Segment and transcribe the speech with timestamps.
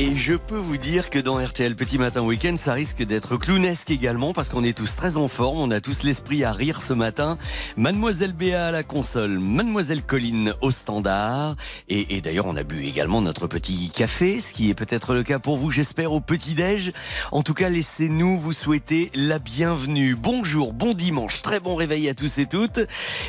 [0.00, 3.90] Et je peux vous dire que dans RTL Petit Matin Week-end, ça risque d'être clownesque
[3.90, 6.92] également parce qu'on est tous très en forme, on a tous l'esprit à rire ce
[6.92, 7.36] matin.
[7.76, 11.56] Mademoiselle Béa à la console, Mademoiselle Colline au standard.
[11.88, 15.40] Et, d'ailleurs, on a bu également notre petit café, ce qui est peut-être le cas
[15.40, 16.92] pour vous, j'espère, au petit-déj.
[17.32, 20.14] En tout cas, laissez-nous vous souhaiter la bienvenue.
[20.14, 22.78] Bonjour, bon dimanche, très bon réveil à tous et toutes.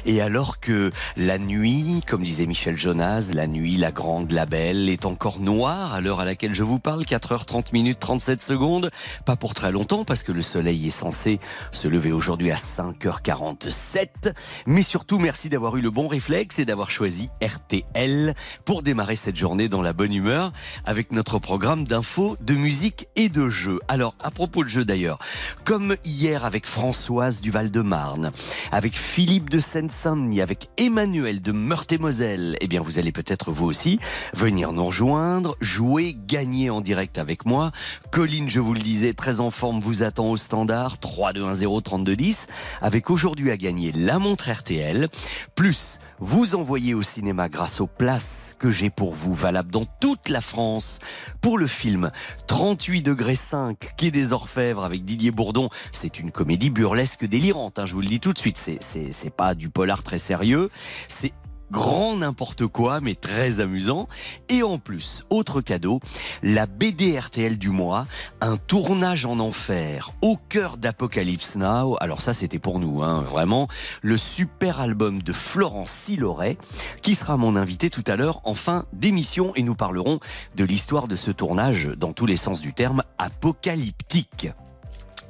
[0.05, 4.87] Et alors que la nuit, comme disait Michel Jonas, la nuit, la grande, la belle,
[4.87, 8.91] est encore noire à l'heure à laquelle vous parle, 4h30 minutes 37 secondes.
[9.25, 11.39] Pas pour très longtemps parce que le soleil est censé
[11.71, 14.33] se lever aujourd'hui à 5h47.
[14.65, 18.33] Mais surtout, merci d'avoir eu le bon réflexe et d'avoir choisi RTL
[18.65, 20.51] pour démarrer cette journée dans la bonne humeur
[20.85, 23.79] avec notre programme d'infos, de musique et de jeux.
[23.87, 25.19] Alors, à propos de jeux d'ailleurs,
[25.65, 28.31] comme hier avec Françoise du Val-de-Marne,
[28.71, 33.99] avec Philippe de Seine-Saint-Denis, avec Emmanuel de Meurthe-et-Moselle, eh bien, vous allez peut-être vous aussi
[34.33, 37.71] venir nous rejoindre, jouer, gagner en direct avec moi.
[38.11, 41.53] Colline, je vous le disais, très en forme, vous attend au standard 3 2 1
[41.53, 42.47] 0 32 10
[42.81, 45.09] avec aujourd'hui à gagner la montre RTL
[45.55, 50.27] plus vous envoyez au cinéma grâce aux places que j'ai pour vous, valables dans toute
[50.27, 50.99] la France,
[51.39, 52.11] pour le film
[52.47, 55.69] 38 degrés 5, Quai des Orfèvres avec Didier Bourdon.
[55.93, 58.57] C'est une comédie burlesque délirante, hein, je vous le dis tout de suite.
[58.57, 60.69] C'est pas du polar très sérieux.
[61.07, 61.31] C'est
[61.71, 64.07] grand n'importe quoi, mais très amusant.
[64.49, 65.99] Et en plus, autre cadeau,
[66.43, 68.07] la BD RTL du mois,
[68.41, 71.97] un tournage en enfer au cœur d'Apocalypse Now.
[71.99, 73.67] Alors ça, c'était pour nous, hein, vraiment,
[74.01, 76.57] le super album de Florence Siloret,
[77.01, 80.19] qui sera mon invité tout à l'heure en fin d'émission, et nous parlerons
[80.55, 84.49] de l'histoire de ce tournage dans tous les sens du terme apocalyptique.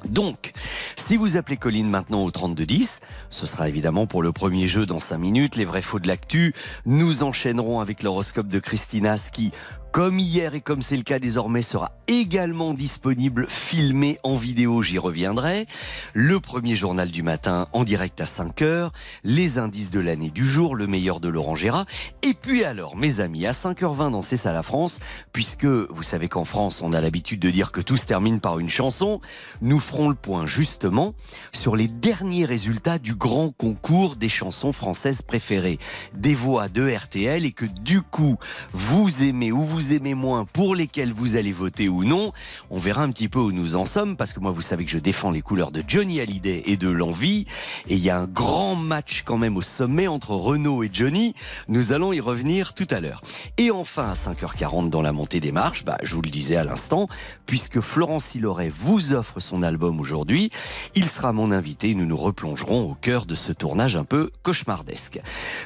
[0.08, 0.54] Donc,
[0.96, 5.00] si vous appelez Colline maintenant au 3210, ce sera évidemment pour le premier jeu dans
[5.00, 6.54] 5 minutes, les vrais faux de l'actu.
[6.86, 9.52] Nous enchaînerons avec l'horoscope de Christina qui
[9.92, 14.98] comme hier et comme c'est le cas désormais, sera également disponible, filmé en vidéo, j'y
[14.98, 15.66] reviendrai.
[16.14, 18.92] Le premier journal du matin en direct à 5 heures,
[19.24, 21.86] les indices de l'année du jour, le meilleur de Laurent Gérard.
[22.24, 25.00] Et puis alors, mes amis, à 5h20 dans C'est ça la France,
[25.34, 28.60] puisque vous savez qu'en France, on a l'habitude de dire que tout se termine par
[28.60, 29.22] une chanson,
[29.62, 31.14] nous ferons le point justement
[31.52, 35.80] sur les derniers résultats du grand concours des chansons françaises préférées,
[36.14, 38.38] des voix de RTL et que du coup,
[38.74, 42.34] vous aimez ou vous vous aimez moins, pour lesquels vous allez voter ou non.
[42.70, 44.92] On verra un petit peu où nous en sommes, parce que moi, vous savez que
[44.92, 47.46] je défends les couleurs de Johnny Hallyday et de l'envie.
[47.88, 51.34] Et il y a un grand match quand même au sommet entre Renault et Johnny.
[51.70, 53.22] Nous allons y revenir tout à l'heure.
[53.56, 56.66] Et enfin, à 5h40 dans la montée des marches, bah, je vous le disais à
[56.66, 57.08] l'instant,
[57.46, 60.50] puisque Florence Hiloret vous offre son album aujourd'hui,
[60.94, 61.96] il sera mon invité.
[61.96, 65.22] Nous nous replongerons au cœur de ce tournage un peu cauchemardesque.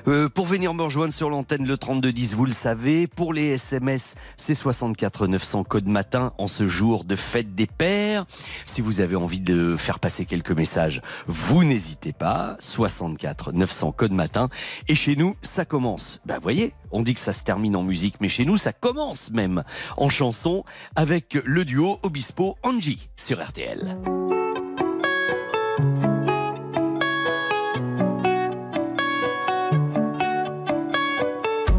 [0.07, 4.02] Euh, pour venir me rejoindre sur l'antenne le 3210, vous le savez, pour les SMS,
[4.37, 8.25] c'est 64 900 code matin en ce jour de fête des pères.
[8.65, 12.57] Si vous avez envie de faire passer quelques messages, vous n'hésitez pas.
[12.59, 14.49] 64 900 code matin.
[14.87, 16.21] Et chez nous, ça commence.
[16.25, 19.31] Ben, voyez, on dit que ça se termine en musique, mais chez nous, ça commence
[19.31, 19.63] même
[19.97, 20.63] en chanson
[20.95, 23.97] avec le duo Obispo Angie sur RTL.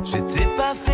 [0.04, 0.93] J'étais pas fait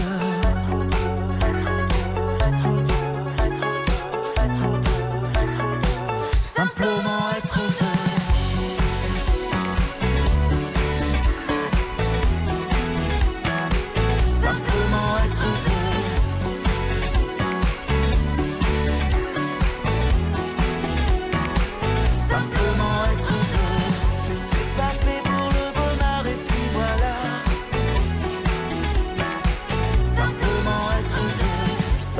[6.61, 7.20] Simplement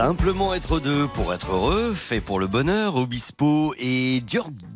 [0.02, 4.20] Simplement être deux pour être heureux, fait pour le bonheur, Obispo et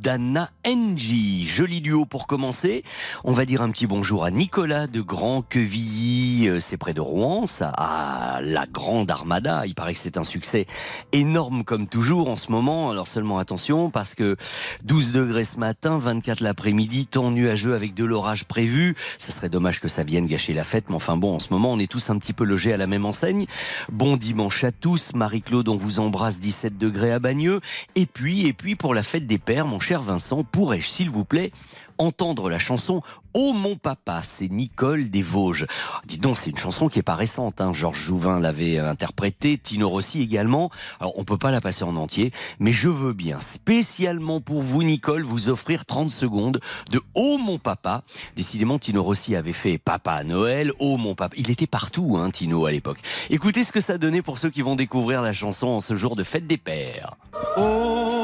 [0.05, 1.47] Giordana Engie.
[1.47, 2.83] Joli duo pour commencer.
[3.23, 7.01] On va dire un petit bonjour à Nicolas de Grand Quevilly, euh, c'est près de
[7.01, 9.65] Rouen, ça, à la Grande Armada.
[9.65, 10.67] Il paraît que c'est un succès
[11.11, 12.91] énorme comme toujours en ce moment.
[12.91, 14.37] Alors seulement attention parce que
[14.83, 18.95] 12 degrés ce matin, 24 l'après-midi, temps nuageux avec de l'orage prévu.
[19.17, 21.71] Ça serait dommage que ça vienne gâcher la fête, mais enfin bon, en ce moment,
[21.71, 23.47] on est tous un petit peu logés à la même enseigne.
[23.91, 25.15] Bon dimanche à tous.
[25.15, 27.59] Marie-Claude, on vous embrasse 17 degrés à Bagneux.
[27.95, 31.25] Et puis, et puis pour la fête des pères, mon cher Vincent, pourrais-je, s'il vous
[31.25, 31.51] plaît,
[31.97, 33.01] entendre la chanson
[33.37, 35.65] Oh mon papa, c'est Nicole des Vosges.
[35.69, 37.59] Oh, Dis donc, c'est une chanson qui est pas récente.
[37.59, 37.73] Hein.
[37.73, 40.69] Georges Jouvin l'avait euh, interprétée, Tino Rossi également.
[41.01, 44.83] Alors, on peut pas la passer en entier, mais je veux bien, spécialement pour vous,
[44.83, 46.61] Nicole, vous offrir 30 secondes
[46.91, 48.03] de Oh mon papa.
[48.37, 51.35] Décidément, Tino Rossi avait fait Papa à Noël, Oh mon papa.
[51.37, 52.99] Il était partout, hein, Tino, à l'époque.
[53.29, 56.15] Écoutez ce que ça donnait pour ceux qui vont découvrir la chanson en ce jour
[56.15, 57.17] de fête des pères.
[57.57, 58.14] Oh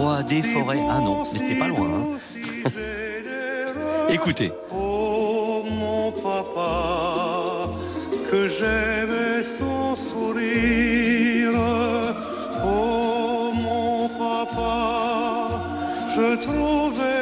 [0.00, 0.80] Roi des forêts.
[0.90, 1.86] Ah non, mais c'était pas loin.
[1.86, 2.70] hein.
[4.08, 4.50] Écoutez.
[4.74, 7.68] Oh mon papa,
[8.30, 11.52] que j'aimais son sourire.
[12.64, 15.60] Oh mon papa,
[16.16, 17.19] je trouvais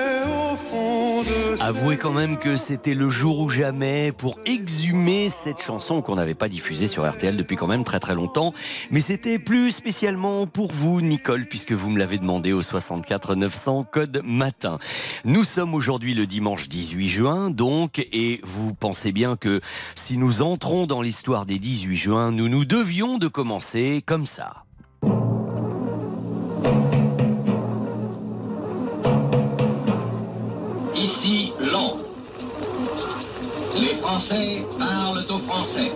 [1.68, 6.32] Avouez quand même que c'était le jour ou jamais pour exhumer cette chanson qu'on n'avait
[6.32, 8.54] pas diffusée sur RTL depuis quand même très très longtemps.
[8.90, 13.84] Mais c'était plus spécialement pour vous, Nicole, puisque vous me l'avez demandé au 64 900
[13.92, 14.78] code matin.
[15.26, 19.60] Nous sommes aujourd'hui le dimanche 18 juin, donc, et vous pensez bien que
[19.94, 24.64] si nous entrons dans l'histoire des 18 juin, nous nous devions de commencer comme ça.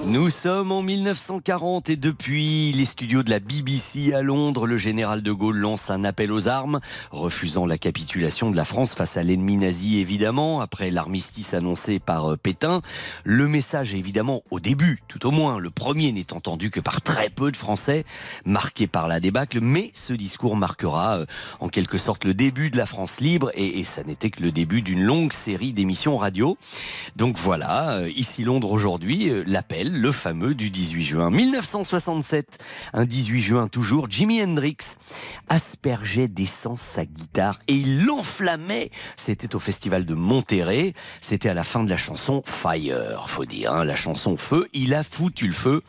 [0.05, 5.23] Nous sommes en 1940 et depuis les studios de la BBC à Londres, le général
[5.23, 6.81] de Gaulle lance un appel aux armes,
[7.11, 12.32] refusant la capitulation de la France face à l'ennemi nazi évidemment, après l'armistice annoncé par
[12.32, 12.82] euh, Pétain.
[13.25, 17.01] Le message est évidemment au début, tout au moins, le premier n'est entendu que par
[17.01, 18.05] très peu de Français,
[18.44, 21.27] marqué par la débâcle, mais ce discours marquera euh,
[21.60, 24.53] en quelque sorte le début de la France libre et, et ça n'était que le
[24.53, 26.58] début d'une longue série d'émissions radio.
[27.17, 31.31] Donc voilà, euh, ici Londres aujourd'hui, euh, l'appel, le fameux du 18 juin.
[31.31, 32.59] 1967,
[32.93, 34.77] un 18 juin toujours, Jimi Hendrix
[35.49, 38.91] aspergeait d'essence sa guitare et il l'enflammait.
[39.17, 43.73] C'était au festival de Monterrey, c'était à la fin de la chanson Fire, faut dire,
[43.73, 44.69] hein, la chanson Feu.
[44.73, 45.82] Il a foutu le feu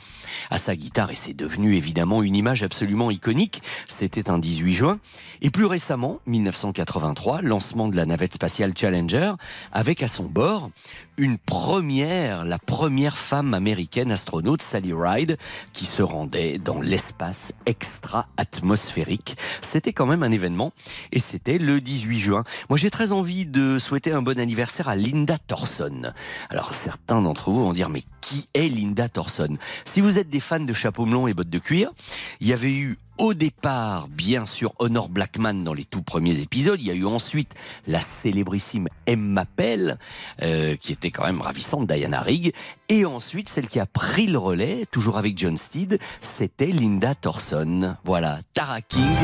[0.49, 3.61] à sa guitare et c'est devenu évidemment une image absolument iconique.
[3.87, 4.99] C'était un 18 juin.
[5.41, 9.33] Et plus récemment, 1983, lancement de la navette spatiale Challenger,
[9.73, 10.69] avec à son bord
[11.17, 15.37] une première, la première femme américaine astronaute, Sally Ride,
[15.71, 19.37] qui se rendait dans l'espace extra-atmosphérique.
[19.61, 20.73] C'était quand même un événement
[21.11, 22.43] et c'était le 18 juin.
[22.69, 26.13] Moi, j'ai très envie de souhaiter un bon anniversaire à Linda Thorson.
[26.49, 29.57] Alors, certains d'entre vous vont dire, mais qui est Linda Thorson?
[29.85, 31.91] Si vous êtes des fans de chapeau melon et bottes de cuir,
[32.39, 36.77] il y avait eu au départ, bien sûr, Honor Blackman dans les tout premiers épisodes.
[36.81, 37.53] Il y a eu ensuite
[37.87, 39.97] la célébrissime Emma Pell,
[40.41, 42.51] euh, qui était quand même ravissante, Diana Rigg.
[42.89, 47.95] Et ensuite, celle qui a pris le relais, toujours avec John Steed, c'était Linda Thorson.
[48.03, 49.15] Voilà, Tara King.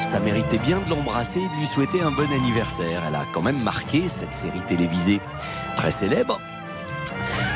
[0.00, 3.02] Ça méritait bien de l'embrasser et de lui souhaiter un bon anniversaire.
[3.06, 5.20] Elle a quand même marqué cette série télévisée
[5.76, 6.40] très célèbre.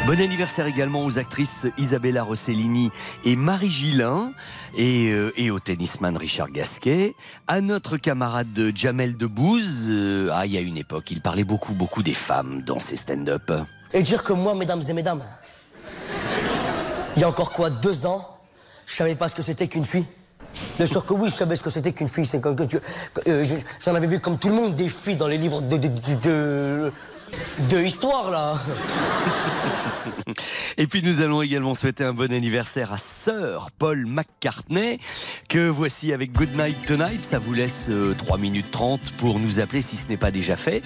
[0.06, 2.90] Bon anniversaire également aux actrices Isabella Rossellini
[3.24, 4.32] et Marie Gillin
[4.76, 7.14] et, euh, au tennisman Richard Gasquet,
[7.48, 9.86] à notre camarade Jamel Debbouze.
[9.88, 12.96] Euh, ah, il y a une époque, il parlait beaucoup, beaucoup des femmes dans ses
[12.98, 13.50] stand-up.
[13.94, 15.22] Et dire que moi, mesdames et mesdames,
[17.16, 18.28] il y a encore quoi, deux ans,
[18.86, 20.04] je savais pas ce que c'était qu'une fille
[20.76, 22.26] Bien sûr que oui, je savais ce que c'était qu'une fille.
[22.26, 22.76] C'est comme que
[23.26, 26.92] euh, je- J'en avais vu comme tout le monde des filles dans les livres de-
[27.70, 28.54] de histoire, là.
[30.76, 34.98] Et puis nous allons également souhaiter un bon anniversaire à Sir Paul McCartney,
[35.48, 37.22] que voici avec Good Night Tonight.
[37.22, 40.56] Ça vous laisse euh, 3 minutes 30 pour nous appeler si ce n'est pas déjà
[40.56, 40.82] fait,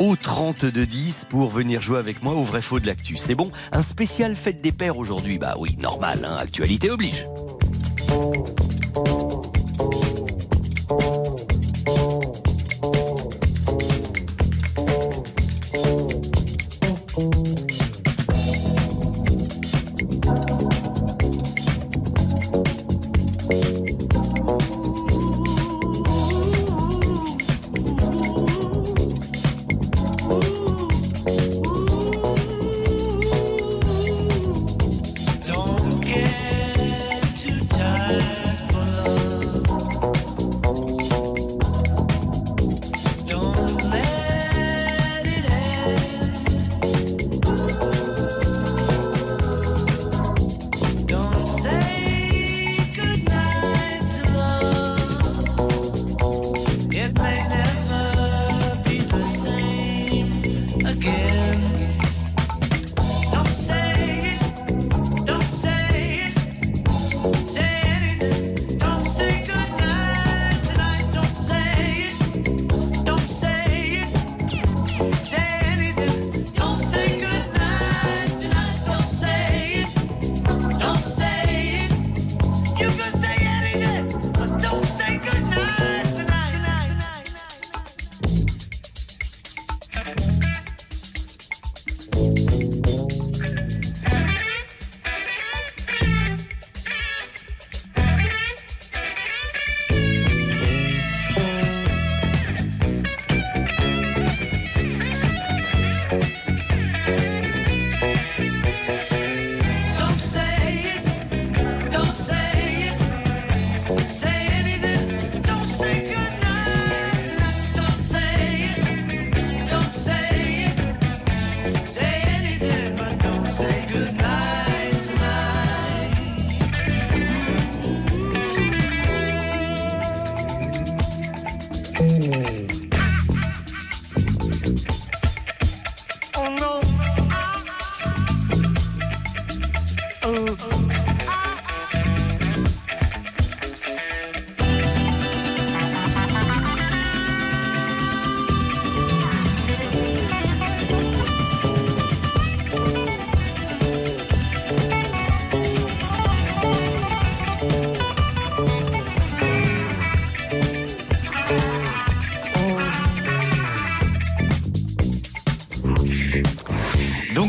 [0.00, 3.16] au 3210 pour venir jouer avec moi au vrai faux de l'actu.
[3.16, 5.38] C'est bon, un spécial fête des pères aujourd'hui.
[5.38, 7.24] Bah oui, normal, hein, actualité oblige.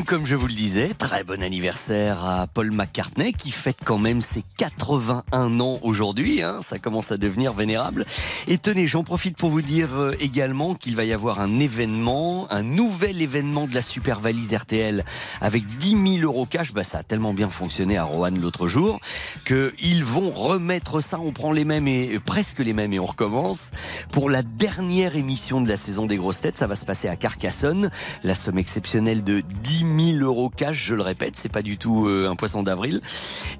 [0.09, 4.21] Comme je vous le disais, très bon anniversaire à Paul McCartney qui fête quand même
[4.21, 6.43] ses 81 ans aujourd'hui.
[6.43, 8.05] hein, ça commence à devenir vénérable.
[8.47, 12.45] Et tenez, j'en profite pour vous dire euh, également qu'il va y avoir un événement,
[12.51, 15.03] un nouvel événement de la Super Valise RTL
[15.41, 16.73] avec 10 000 euros cash.
[16.73, 18.99] Bah, ça a tellement bien fonctionné à Roanne l'autre jour
[19.45, 21.19] qu'ils vont remettre ça.
[21.19, 23.71] On prend les mêmes et euh, presque les mêmes et on recommence
[24.11, 26.59] pour la dernière émission de la saison des grosses têtes.
[26.59, 27.89] Ça va se passer à Carcassonne.
[28.23, 32.07] La somme exceptionnelle de 10 000 euros cash, je le répète, c'est pas du tout
[32.07, 33.01] euh, un poisson d'avril.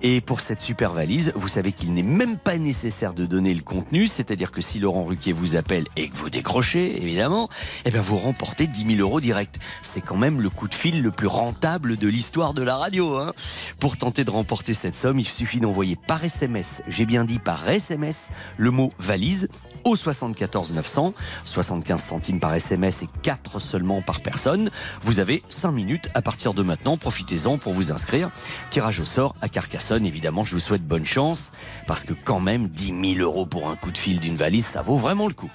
[0.01, 3.62] Et pour cette super valise, vous savez qu'il n'est même pas nécessaire de donner le
[3.62, 7.50] contenu, c'est-à-dire que si Laurent Ruquier vous appelle et que vous décrochez, évidemment,
[7.86, 9.58] eh ben vous remportez 10 000 euros direct.
[9.81, 13.15] C'est quand même le coup de fil le plus rentable de l'histoire de la radio.
[13.17, 13.34] hein.
[13.79, 17.67] Pour tenter de remporter cette somme, il suffit d'envoyer par SMS, j'ai bien dit par
[17.69, 19.48] SMS, le mot valise
[19.83, 24.69] au 74 900, 75 centimes par SMS et 4 seulement par personne.
[25.01, 28.31] Vous avez 5 minutes à partir de maintenant, profitez-en pour vous inscrire.
[28.69, 31.51] Tirage au sort à Carcassonne, évidemment, je vous souhaite bonne chance,
[31.88, 34.81] parce que quand même 10 000 euros pour un coup de fil d'une valise, ça
[34.81, 35.51] vaut vraiment le coup.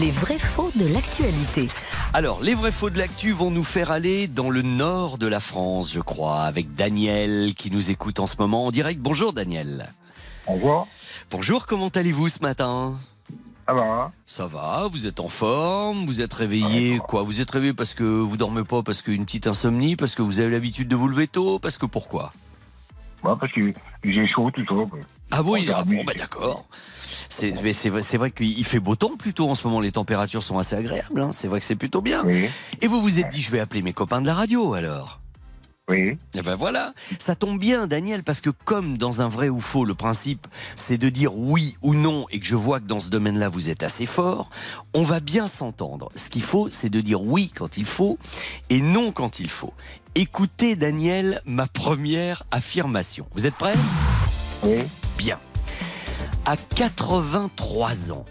[0.00, 1.68] Les vrais faux de l'actualité.
[2.14, 5.40] Alors, les vrais faux de l'actu vont nous faire aller dans le nord de la
[5.40, 9.00] France, je crois, avec Daniel qui nous écoute en ce moment en direct.
[9.00, 9.92] Bonjour Daniel.
[10.46, 10.88] Bonjour.
[11.32, 12.94] Bonjour, comment allez-vous ce matin?
[13.66, 14.10] Ça va.
[14.26, 17.22] Ça va, vous êtes en forme, vous êtes réveillé, quoi?
[17.22, 20.40] Vous êtes réveillé parce que vous dormez pas, parce qu'une petite insomnie, parce que vous
[20.40, 22.32] avez l'habitude de vous lever tôt, parce que pourquoi?
[23.24, 23.72] Ouais, parce que
[24.04, 24.74] j'ai chaud, tout ça.
[24.90, 24.98] quoi.
[25.30, 26.66] Ah oui, ah bon, bah c'est- d'accord.
[27.30, 31.18] C'est vrai, qu'il fait beau temps plutôt en ce moment, les températures sont assez agréables,
[31.20, 31.30] hein.
[31.32, 32.22] c'est vrai que c'est plutôt bien.
[32.26, 32.50] Oui,
[32.82, 35.21] Et vous vous êtes dit, je vais appeler mes copains de la radio alors?
[35.88, 36.16] Oui.
[36.34, 39.84] Eh ben voilà, ça tombe bien Daniel, parce que comme dans un vrai ou faux,
[39.84, 40.46] le principe
[40.76, 43.68] c'est de dire oui ou non, et que je vois que dans ce domaine-là vous
[43.68, 44.50] êtes assez fort,
[44.94, 46.10] on va bien s'entendre.
[46.16, 48.18] Ce qu'il faut, c'est de dire oui quand il faut
[48.70, 49.74] et non quand il faut.
[50.14, 53.26] Écoutez Daniel, ma première affirmation.
[53.32, 53.74] Vous êtes prêts?
[54.62, 54.82] Oui.
[55.16, 55.38] Bien.
[56.44, 58.24] À 83 ans,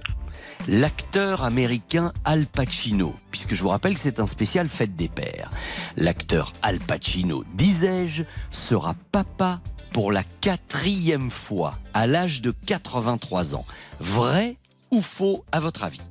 [0.67, 5.49] l'acteur américain Al Pacino, puisque je vous rappelle que c'est un spécial fête des pères,
[5.97, 9.61] l'acteur Al Pacino, disais-je, sera papa
[9.93, 13.65] pour la quatrième fois à l'âge de 83 ans.
[13.99, 14.57] Vrai
[14.91, 16.01] ou faux à votre avis?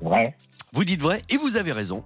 [0.00, 0.36] Vrai.
[0.74, 2.02] Vous dites vrai et vous avez raison.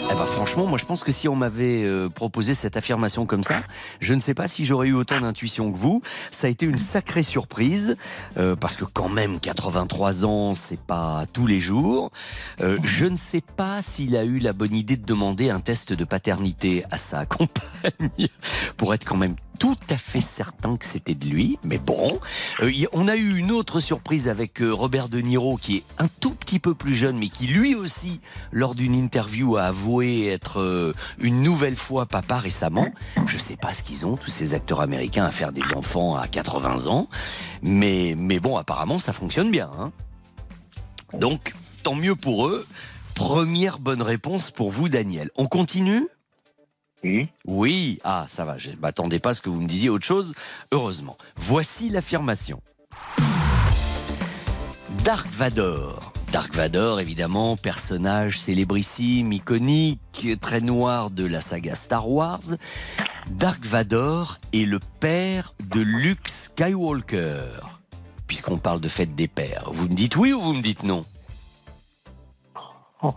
[0.00, 3.44] Eh ben franchement, moi je pense que si on m'avait euh, proposé cette affirmation comme
[3.44, 3.62] ça,
[4.00, 6.02] je ne sais pas si j'aurais eu autant d'intuition que vous.
[6.32, 7.96] Ça a été une sacrée surprise
[8.36, 12.10] euh, parce que quand même 83 ans, c'est pas tous les jours.
[12.60, 15.92] Euh, je ne sais pas s'il a eu la bonne idée de demander un test
[15.92, 18.26] de paternité à sa compagne
[18.76, 21.58] pour être quand même tout à fait certain que c'était de lui.
[21.62, 22.18] Mais bon,
[22.92, 26.60] on a eu une autre surprise avec Robert De Niro qui est un tout petit
[26.60, 31.42] peu plus jeune, mais qui lui aussi, lors d'une interview, a avoué être euh, une
[31.42, 32.88] nouvelle fois papa récemment.
[33.26, 36.26] Je sais pas ce qu'ils ont, tous ces acteurs américains, à faire des enfants à
[36.26, 37.10] 80 ans.
[37.60, 39.68] Mais, mais bon, apparemment, ça fonctionne bien.
[39.78, 39.92] hein.
[41.12, 41.52] Donc,
[41.82, 42.66] tant mieux pour eux.
[43.14, 45.28] Première bonne réponse pour vous, Daniel.
[45.36, 46.08] On continue?
[47.04, 47.28] Oui.
[47.46, 50.34] oui, ah ça va, je m'attendais pas à ce que vous me disiez autre chose,
[50.72, 51.18] heureusement.
[51.36, 52.62] Voici l'affirmation.
[55.04, 56.14] Dark Vador.
[56.32, 62.42] Dark Vador, évidemment, personnage célébrissime, iconique, très noir de la saga Star Wars.
[63.30, 67.44] Dark Vador est le père de Luke Skywalker.
[68.26, 69.70] Puisqu'on parle de fête des pères.
[69.72, 71.04] Vous me dites oui ou vous me dites non?
[73.02, 73.14] Oh.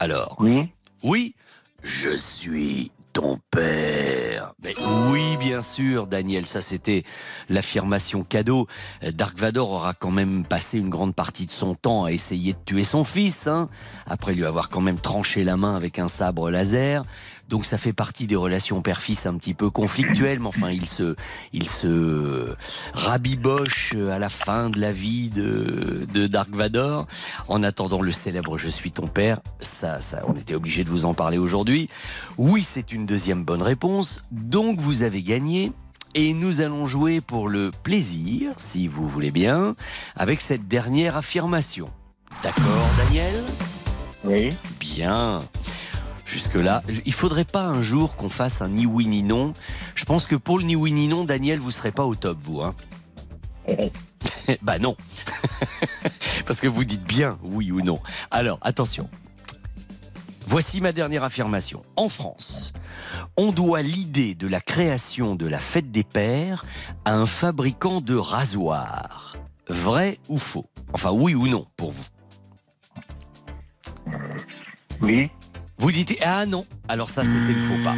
[0.00, 0.70] Alors, Oui.
[1.02, 1.34] oui,
[1.82, 4.52] je suis ton père.
[4.62, 4.74] Mais
[5.10, 7.04] oui, bien sûr, Daniel, ça c'était
[7.48, 8.66] l'affirmation cadeau.
[9.02, 12.58] Dark Vador aura quand même passé une grande partie de son temps à essayer de
[12.66, 13.68] tuer son fils, hein,
[14.06, 17.04] après lui avoir quand même tranché la main avec un sabre laser.
[17.48, 21.14] Donc ça fait partie des relations père-fils un petit peu conflictuelles, mais enfin il se,
[21.52, 22.54] il se
[22.94, 27.06] rabiboche à la fin de la vie de, de Dark Vador.
[27.48, 31.04] En attendant le célèbre Je suis ton père, ça, ça, on était obligé de vous
[31.04, 31.88] en parler aujourd'hui.
[32.38, 35.72] Oui, c'est une deuxième bonne réponse, donc vous avez gagné.
[36.16, 39.74] Et nous allons jouer pour le plaisir, si vous voulez bien,
[40.14, 41.90] avec cette dernière affirmation.
[42.40, 43.42] D'accord, Daniel?
[44.22, 44.50] Oui.
[44.78, 45.40] Bien.
[46.24, 49.54] Jusque-là, il faudrait pas un jour qu'on fasse un ni oui ni non.
[49.94, 52.38] Je pense que pour le ni oui ni non, Daniel, vous serez pas au top,
[52.40, 52.62] vous.
[52.62, 52.74] Hein
[54.62, 54.96] bah non.
[56.46, 58.00] Parce que vous dites bien oui ou non.
[58.30, 59.08] Alors, attention.
[60.46, 61.82] Voici ma dernière affirmation.
[61.96, 62.72] En France,
[63.36, 66.64] on doit l'idée de la création de la fête des pères
[67.04, 69.36] à un fabricant de rasoirs.
[69.68, 70.66] Vrai ou faux?
[70.92, 72.04] Enfin, oui ou non pour vous?
[75.00, 75.30] Oui.
[75.76, 77.94] Vous dites ah non, alors ça c'était le faux pas.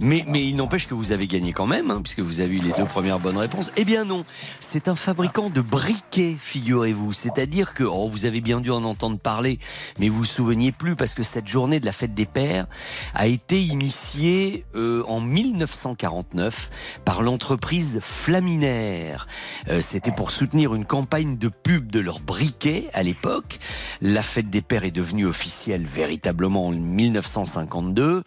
[0.00, 2.60] Mais, mais il n'empêche que vous avez gagné quand même, hein, puisque vous avez eu
[2.60, 3.72] les deux premières bonnes réponses.
[3.76, 4.24] Eh bien non,
[4.58, 7.12] c'est un fabricant de briquets, figurez-vous.
[7.12, 9.58] C'est-à-dire que, oh, vous avez bien dû en entendre parler,
[9.98, 12.66] mais vous vous souveniez plus, parce que cette journée de la fête des pères
[13.14, 16.70] a été initiée euh, en 1949
[17.06, 19.26] par l'entreprise Flaminaire.
[19.68, 23.58] Euh, C'était pour soutenir une campagne de pub de leurs briquets à l'époque.
[24.02, 28.24] La fête des pères est devenue officielle véritablement en 1952,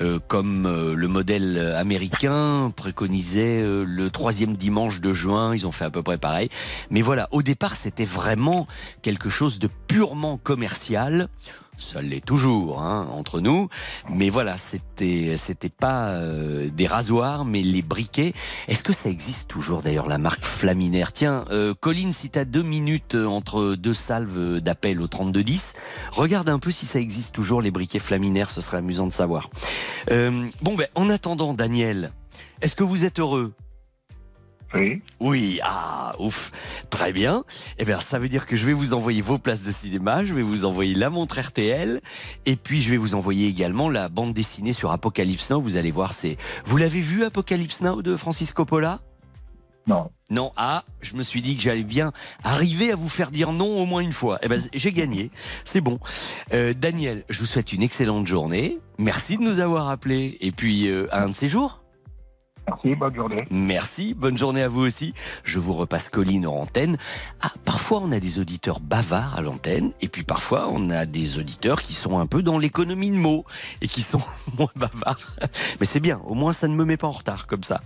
[0.00, 5.54] euh, comme euh, le modèle américain préconisait euh, le troisième dimanche de juin.
[5.54, 6.50] Ils ont fait à peu près pareil.
[6.90, 8.66] Mais voilà, au départ, c'était vraiment
[9.00, 11.28] quelque chose de purement commercial.
[11.78, 13.68] Ça l'est toujours hein, entre nous,
[14.08, 18.32] mais voilà, c'était c'était pas euh, des rasoirs, mais les briquets.
[18.68, 21.12] Est-ce que ça existe toujours d'ailleurs la marque Flaminaire?
[21.12, 25.74] Tiens, euh, Colline, si t'as deux minutes euh, entre deux salves d'appel au 3210,
[26.12, 29.50] regarde un peu si ça existe toujours les briquets Flaminaire, ce serait amusant de savoir.
[30.10, 32.12] Euh, bon ben, en attendant, Daniel,
[32.62, 33.52] est-ce que vous êtes heureux?
[34.74, 35.00] Oui.
[35.20, 36.50] oui, ah, ouf,
[36.90, 37.44] très bien.
[37.78, 40.34] Eh bien, ça veut dire que je vais vous envoyer vos places de cinéma, je
[40.34, 42.00] vais vous envoyer la montre RTL,
[42.46, 45.60] et puis je vais vous envoyer également la bande dessinée sur Apocalypse Now.
[45.60, 46.36] Vous allez voir, c'est.
[46.64, 49.00] Vous l'avez vu Apocalypse Now de Francis Coppola
[49.86, 50.10] Non.
[50.30, 53.80] Non, ah, je me suis dit que j'allais bien arriver à vous faire dire non
[53.80, 54.38] au moins une fois.
[54.42, 55.30] Eh ben, j'ai gagné,
[55.64, 56.00] c'est bon.
[56.52, 58.78] Euh, Daniel, je vous souhaite une excellente journée.
[58.98, 60.36] Merci de nous avoir appelés.
[60.40, 61.85] Et puis, euh, à un de ces jours.
[62.68, 63.46] Merci, bonne journée.
[63.50, 65.14] Merci, bonne journée à vous aussi.
[65.44, 66.96] Je vous repasse Colline en antenne.
[67.40, 71.38] Ah, parfois on a des auditeurs bavards à l'antenne, et puis parfois on a des
[71.38, 73.44] auditeurs qui sont un peu dans l'économie de mots
[73.82, 74.20] et qui sont
[74.58, 75.36] moins bavards.
[75.78, 77.82] Mais c'est bien, au moins ça ne me met pas en retard comme ça.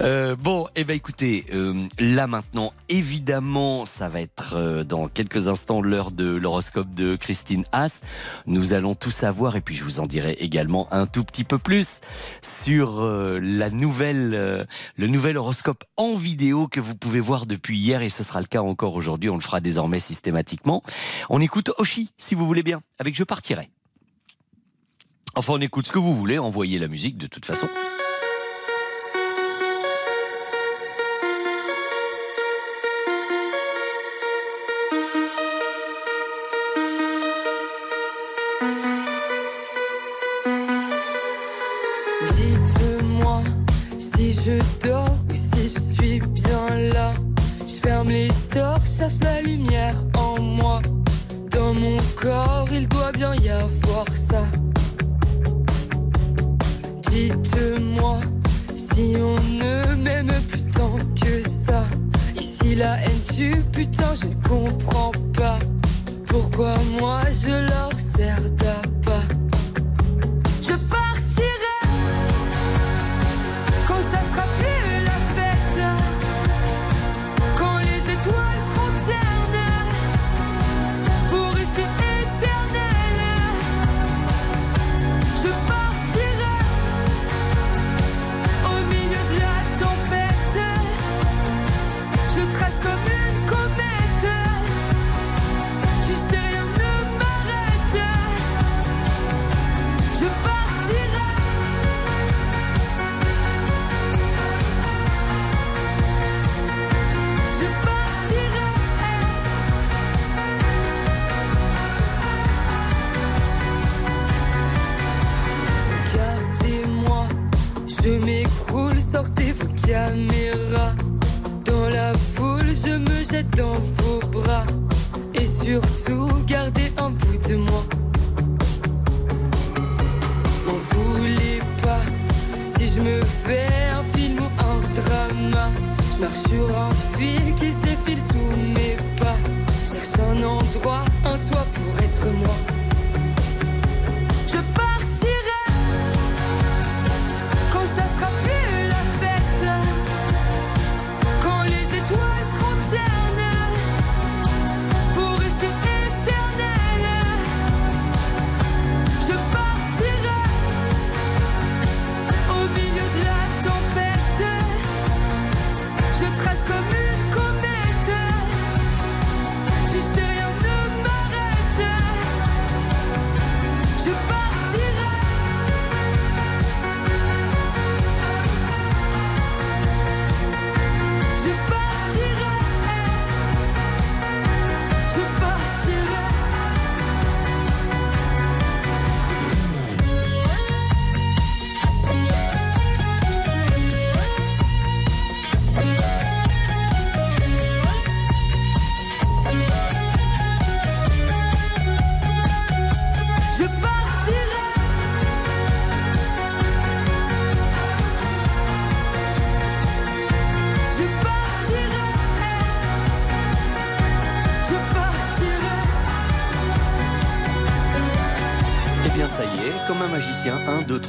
[0.00, 5.48] Euh, bon, eh ben écoutez, euh, là maintenant, évidemment, ça va être euh, dans quelques
[5.48, 8.02] instants l'heure de l'horoscope de Christine Haas.
[8.46, 11.58] Nous allons tout savoir, et puis je vous en dirai également un tout petit peu
[11.58, 12.00] plus
[12.40, 14.64] sur la nouvelle euh,
[14.96, 18.46] le nouvel horoscope en vidéo que vous pouvez voir depuis hier et ce sera le
[18.46, 19.30] cas encore aujourd'hui.
[19.30, 20.82] On le fera désormais systématiquement.
[21.30, 23.70] On écoute Oshi, si vous voulez bien, avec Je partirai.
[25.34, 27.68] Enfin, on écoute ce que vous voulez, envoyez la musique de toute façon.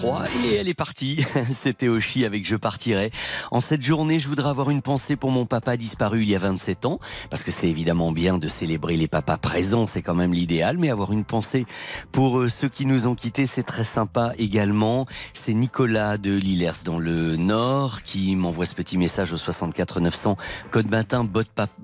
[0.04, 1.26] 3, et elle est partie.
[1.50, 3.10] C'était Oshi avec Je partirai.
[3.52, 6.40] En cette journée, je voudrais avoir une pensée pour mon papa disparu il y a
[6.40, 10.34] 27 ans, parce que c'est évidemment bien de célébrer les papas présents, c'est quand même
[10.34, 11.66] l'idéal, mais avoir une pensée
[12.12, 15.06] pour euh, ceux qui nous ont quittés, c'est très sympa également.
[15.34, 20.38] C'est Nicolas de Lillers dans le Nord qui m'envoie ce petit message au 64 900
[20.72, 21.26] code matin.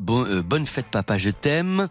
[0.10, 1.88] Euh, bonne fête papa, je t'aime.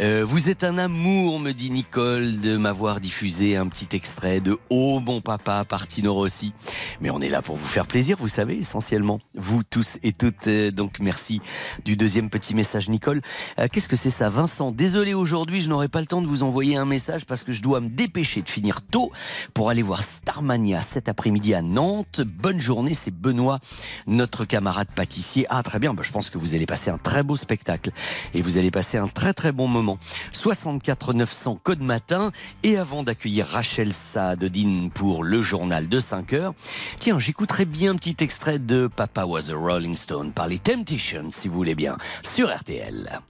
[0.00, 4.40] Euh, vous êtes un amour, me dit Nicole, de m'avoir diffusé un petit extrait extrait
[4.40, 6.52] de Oh mon papa par Tino Rossi.
[7.00, 9.20] Mais on est là pour vous faire plaisir, vous savez, essentiellement.
[9.34, 10.48] Vous tous et toutes.
[10.48, 11.40] Euh, donc merci
[11.84, 13.20] du deuxième petit message, Nicole.
[13.58, 14.72] Euh, Qu'est-ce que c'est ça, Vincent?
[14.72, 17.62] Désolé aujourd'hui, je n'aurai pas le temps de vous envoyer un message parce que je
[17.62, 19.12] dois me dépêcher de finir tôt
[19.54, 22.20] pour aller voir Starmania cet après-midi à Nantes.
[22.22, 23.60] Bonne journée, c'est Benoît,
[24.06, 25.46] notre camarade pâtissier.
[25.50, 27.90] Ah très bien, bah, je pense que vous allez passer un très beau spectacle
[28.34, 29.98] et vous allez passer un très très bon moment.
[30.32, 36.54] 64 900 code matin et avant d'accueillir Rachel Saadodine pour le journal de 5 heures,
[37.00, 41.30] tiens, j'écouterai bien un petit extrait de Papa Was a Rolling Stone par les Temptations,
[41.30, 43.20] si vous voulez bien, sur RTL.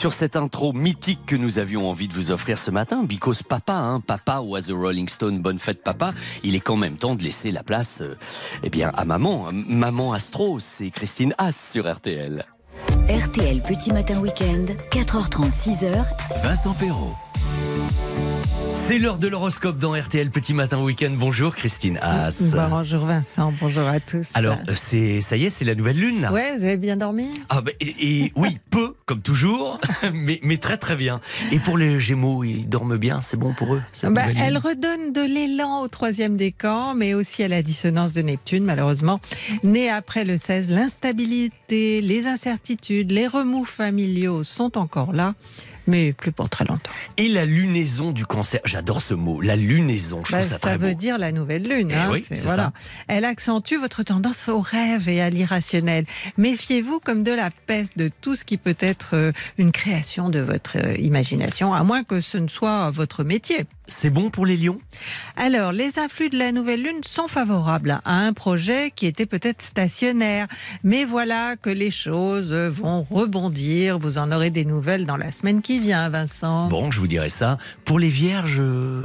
[0.00, 3.74] Sur cette intro mythique que nous avions envie de vous offrir ce matin, because papa,
[3.74, 7.22] hein, papa was a Rolling Stone, bonne fête papa, il est quand même temps de
[7.22, 8.16] laisser la place euh,
[8.62, 9.48] eh bien, à maman.
[9.52, 12.46] Maman Astro, c'est Christine Haas sur RTL.
[13.10, 16.02] RTL Petit Matin Week-end, 4h30, 6h.
[16.42, 17.14] Vincent Perrault.
[18.90, 21.12] C'est l'heure de l'horoscope dans RTL Petit Matin Week-end.
[21.12, 22.52] Bonjour Christine Haas.
[22.68, 24.30] Bonjour Vincent, bonjour à tous.
[24.34, 26.96] Alors, euh, c'est ça y est, c'est la nouvelle lune là Ouais, vous avez bien
[26.96, 27.28] dormi?
[27.50, 29.78] Ah bah, et, et oui, peu comme toujours,
[30.12, 31.20] mais, mais très très bien.
[31.52, 35.22] Et pour les Gémeaux, ils dorment bien, c'est bon pour eux Bah, Elle redonne de
[35.22, 39.20] l'élan au troisième décan, mais aussi à la dissonance de Neptune, malheureusement.
[39.62, 45.34] Né après le 16, l'instabilité, les incertitudes, les remous familiaux sont encore là,
[45.90, 46.90] mais plus pour très longtemps.
[47.16, 50.60] Et la lunaison du cancer, j'adore ce mot, la lunaison, je Bah, trouve ça, ça
[50.60, 51.88] très veut dire la nouvelle lune.
[51.90, 52.72] Eh hein, oui, c'est- c'est voilà.
[53.08, 56.04] Elle accentue votre tendance au rêve et à l'irrationnel.
[56.38, 60.38] Méfiez-vous comme de la peste de tout ce qui peut être euh, une création de
[60.40, 63.64] votre euh, imagination, à moins que ce ne soit votre métier.
[63.88, 64.78] C'est bon pour les lions?
[65.36, 69.62] Alors, les influx de la nouvelle lune sont favorables à un projet qui était peut-être
[69.62, 70.46] stationnaire.
[70.84, 73.98] Mais voilà que les choses vont rebondir.
[73.98, 76.68] Vous en aurez des nouvelles dans la semaine qui vient, Vincent.
[76.68, 77.58] Bon, je vous dirai ça.
[77.84, 79.02] Pour les vierges, euh,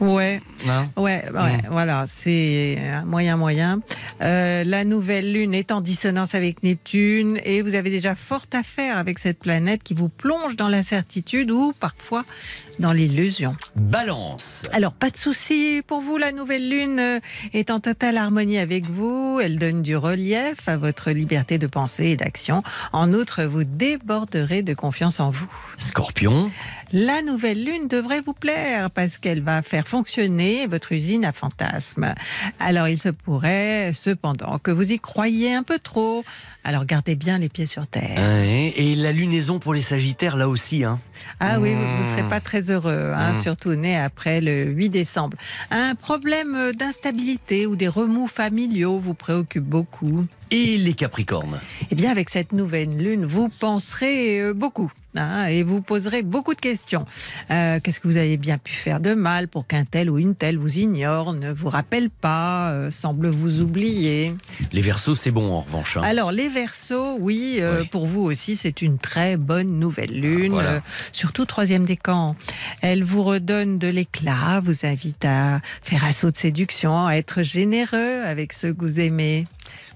[0.00, 0.40] Ouais.
[0.68, 1.62] hein Ouais, ouais, Mm.
[1.70, 3.80] voilà, c'est moyen moyen.
[4.22, 8.62] Euh, la nouvelle lune est en dissonance avec Neptune et vous avez déjà fort à
[8.62, 12.24] faire avec cette planète qui vous plonge dans l'incertitude ou parfois
[12.78, 13.56] dans l'illusion.
[13.76, 14.64] balance.
[14.72, 17.20] Alors, pas de souci pour vous, la nouvelle lune euh,
[17.52, 19.38] est en totale harmonie avec vous.
[19.42, 22.62] Elle donne du relief à votre liberté de pensée et d'action.
[22.92, 25.46] En outre, vous déborderez de confiance en vous.
[25.78, 26.50] Scorpion,
[26.92, 32.14] La nouvelle lune devrait vous plaire parce qu'elle va faire fonctionner votre usine à fantasmes.
[32.60, 36.24] Alors, il se pourrait cependant que vous y croyiez un peu trop.
[36.66, 38.16] Alors, gardez bien les pieds sur terre.
[38.18, 40.82] Ouais, et la lunaison pour les sagittaires, là aussi.
[40.82, 40.98] Hein.
[41.40, 42.16] Ah oui, vous ne Mmh.
[42.18, 43.42] serez pas très heureux, hein, Mmh.
[43.42, 45.36] surtout né après le 8 décembre.
[45.70, 50.24] Un problème d'instabilité ou des remous familiaux vous préoccupe beaucoup.
[50.56, 51.58] Et les capricornes.
[51.90, 54.92] Eh bien, avec cette nouvelle lune, vous penserez euh, beaucoup.
[55.16, 57.06] hein, et vous poserez beaucoup de questions.
[57.50, 60.36] Euh, Qu'est-ce que vous avez bien pu faire de mal pour qu'un tel ou une
[60.36, 64.32] telle vous ignore, ne vous rappelle pas, euh, semble vous oublier
[64.72, 65.96] Les versos, c'est bon en revanche.
[65.96, 66.02] hein.
[66.04, 67.88] Alors, les Verseaux, oui, euh, Oui.
[67.88, 70.80] pour vous aussi, c'est une très bonne nouvelle lune, Ah, voilà.
[71.10, 72.36] surtout troisième décan.
[72.80, 78.22] Elle vous redonne de l'éclat, vous invite à faire assaut de séduction, à être généreux
[78.24, 79.46] avec ceux que vous aimez.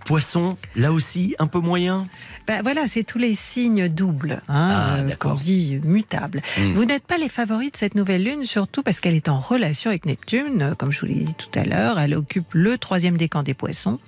[0.09, 2.07] Poisson, là aussi, un peu moyen.
[2.47, 6.41] Ben voilà, c'est tous les signes doubles, hein, Ah, euh, qu'on dit mutables.
[6.57, 6.73] Mm.
[6.73, 9.91] Vous n'êtes pas les favoris de cette nouvelle lune, surtout parce qu'elle est en relation
[9.91, 11.99] avec Neptune, comme je vous l'ai dit tout à l'heure.
[11.99, 13.99] Elle occupe le troisième décan des poissons.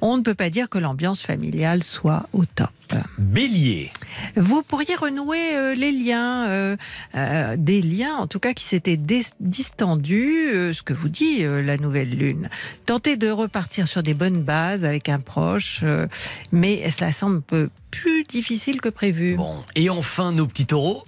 [0.00, 2.70] On ne peut pas dire que l'ambiance familiale soit au top.
[3.18, 3.90] Bélier,
[4.36, 6.76] Vous pourriez renouer euh, les liens, euh,
[7.14, 11.76] euh, des liens en tout cas qui s'étaient dis- distendus, ce que vous dit la
[11.76, 12.48] nouvelle lune.
[12.86, 15.84] Tentez de repartir sur des bonnes bases avec un proche,
[16.52, 19.36] mais cela semble peu plus difficile que prévu.
[19.36, 19.56] bon.
[19.74, 21.04] Et enfin, nos petits taureaux.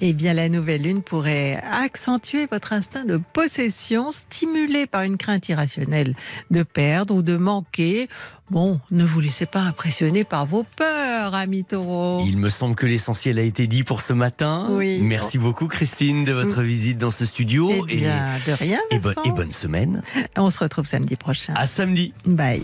[0.00, 5.48] Eh bien, la nouvelle lune pourrait accentuer votre instinct de possession, stimulé par une crainte
[5.48, 6.14] irrationnelle
[6.50, 8.08] de perdre ou de manquer.
[8.50, 12.24] Bon, ne vous laissez pas impressionner par vos peurs, amis taureaux.
[12.26, 14.68] Il me semble que l'essentiel a été dit pour ce matin.
[14.70, 14.98] Oui.
[15.02, 17.70] Merci beaucoup, Christine, de votre visite dans ce studio.
[17.88, 19.22] Eh bien, de rien, et, bo- Vincent.
[19.24, 20.02] et bonne semaine.
[20.36, 21.54] On se retrouve samedi prochain.
[21.56, 22.12] À samedi.
[22.26, 22.62] Bye.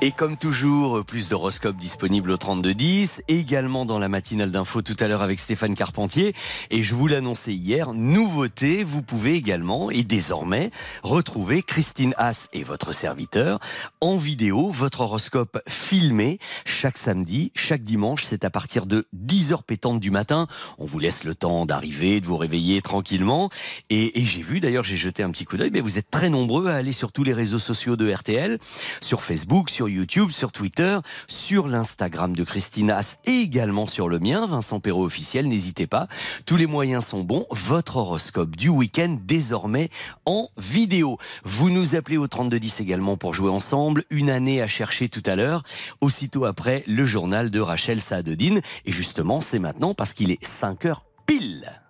[0.00, 5.08] Et comme toujours, plus d'horoscopes disponibles au 3210, également dans la matinale d'info tout à
[5.08, 6.34] l'heure avec Stéphane Carpentier.
[6.70, 10.70] Et je vous l'annonçais hier, nouveauté, vous pouvez également et désormais
[11.02, 13.58] retrouver Christine Haas et votre serviteur
[14.00, 19.98] en vidéo, votre horoscope filmé chaque samedi, chaque dimanche, c'est à partir de 10h pétantes
[19.98, 20.46] du matin.
[20.78, 23.50] On vous laisse le temps d'arriver, de vous réveiller tranquillement.
[23.90, 26.30] Et, et j'ai vu, d'ailleurs, j'ai jeté un petit coup d'œil, mais vous êtes très
[26.30, 28.60] nombreux à aller sur tous les réseaux sociaux de RTL,
[29.00, 34.46] sur Facebook, sur YouTube, sur Twitter, sur l'Instagram de Christine et également sur le mien,
[34.46, 35.48] Vincent Perrault officiel.
[35.48, 36.08] N'hésitez pas.
[36.46, 37.46] Tous les moyens sont bons.
[37.50, 39.90] Votre horoscope du week-end désormais
[40.26, 41.18] en vidéo.
[41.44, 44.04] Vous nous appelez au 3210 également pour jouer ensemble.
[44.10, 45.62] Une année à chercher tout à l'heure.
[46.00, 48.60] Aussitôt après le journal de Rachel Saadodine.
[48.84, 51.87] Et justement, c'est maintenant parce qu'il est 5 heures pile.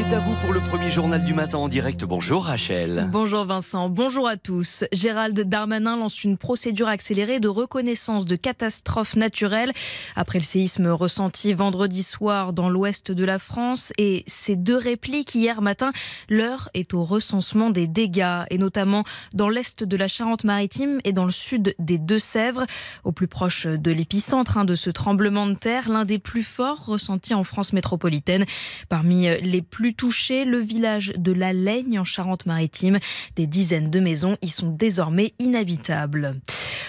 [0.00, 2.04] C'est à vous pour le premier journal du matin en direct.
[2.04, 3.10] Bonjour Rachel.
[3.12, 4.84] Bonjour Vincent, bonjour à tous.
[4.92, 9.72] Gérald Darmanin lance une procédure accélérée de reconnaissance de catastrophes naturelles
[10.16, 15.34] après le séisme ressenti vendredi soir dans l'ouest de la France et ces deux répliques
[15.34, 15.92] hier matin.
[16.30, 21.26] L'heure est au recensement des dégâts et notamment dans l'est de la Charente-Maritime et dans
[21.26, 22.64] le sud des Deux-Sèvres,
[23.04, 26.86] au plus proche de l'épicentre hein, de ce tremblement de terre, l'un des plus forts
[26.86, 28.46] ressentis en France métropolitaine.
[28.88, 32.98] Parmi les plus plus touché, le village de La Laigne en Charente-Maritime.
[33.36, 36.34] Des dizaines de maisons y sont désormais inhabitables.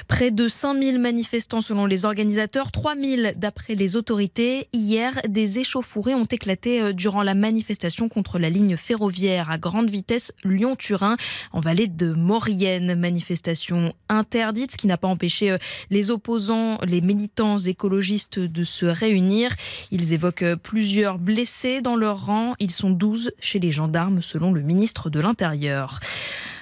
[0.08, 4.68] Près de 5000 manifestants selon les organisateurs, 3000 d'après les autorités.
[4.74, 9.90] Hier, des échauffourées ont éclaté euh, durant la manifestation contre la ligne ferroviaire à grande
[9.90, 11.18] vitesse Lyon-Turin
[11.52, 12.96] en vallée de Maurienne.
[12.96, 15.58] Manifestation interdite, ce qui n'a pas empêché euh,
[15.90, 19.52] les opposants, les militants écologistes de se réunir.
[19.92, 22.54] Ils évoquent euh, plusieurs blessés dans leur rang.
[22.60, 26.00] Ils sont 12 chez les gendarmes selon le ministre de l'Intérieur.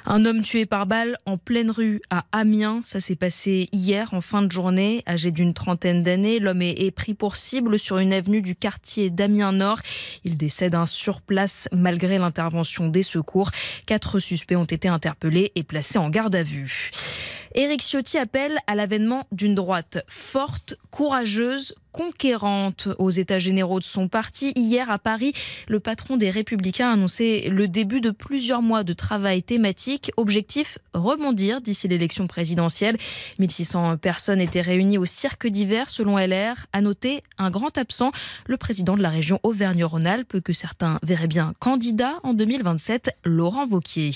[0.05, 2.81] Un homme tué par balle en pleine rue à Amiens.
[2.83, 5.03] Ça s'est passé hier en fin de journée.
[5.07, 9.51] Âgé d'une trentaine d'années, l'homme est pris pour cible sur une avenue du quartier d'Amiens
[9.51, 9.79] Nord.
[10.23, 13.51] Il décède sur place malgré l'intervention des secours.
[13.85, 16.91] Quatre suspects ont été interpellés et placés en garde à vue.
[17.59, 24.07] Éric Ciotti appelle à l'avènement d'une droite forte, courageuse, conquérante aux États généraux de son
[24.07, 24.53] parti.
[24.55, 25.33] Hier à Paris,
[25.67, 30.09] le patron des Républicains a annoncé le début de plusieurs mois de travail thématique.
[30.15, 32.97] Objectif rebondir d'ici l'élection présidentielle.
[33.39, 36.65] 1600 personnes étaient réunies au cirque d'hiver selon LR.
[36.71, 38.13] À noter un grand absent,
[38.45, 44.11] le président de la région Auvergne-Rhône-Alpes que certains verraient bien candidat en 2027, Laurent Vauquier.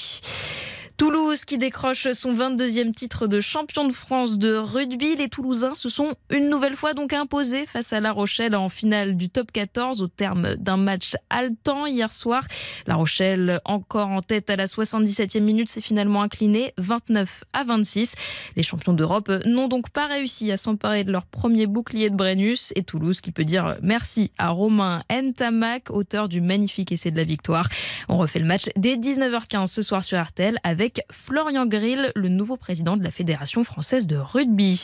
[0.98, 5.16] Toulouse qui décroche son 22e titre de champion de France de rugby.
[5.16, 9.18] Les Toulousains se sont une nouvelle fois donc imposés face à La Rochelle en finale
[9.18, 12.44] du top 14 au terme d'un match haletant hier soir.
[12.86, 18.14] La Rochelle encore en tête à la 77e minute s'est finalement inclinée 29 à 26.
[18.56, 22.72] Les champions d'Europe n'ont donc pas réussi à s'emparer de leur premier bouclier de Brennus
[22.76, 27.24] et Toulouse qui peut dire merci à Romain Ntamak, auteur du magnifique essai de la
[27.24, 27.68] victoire.
[28.10, 32.28] On refait le match dès 19h15 ce soir sur RTL avec avec Florian Grill, le
[32.28, 34.84] nouveau président de la Fédération française de rugby.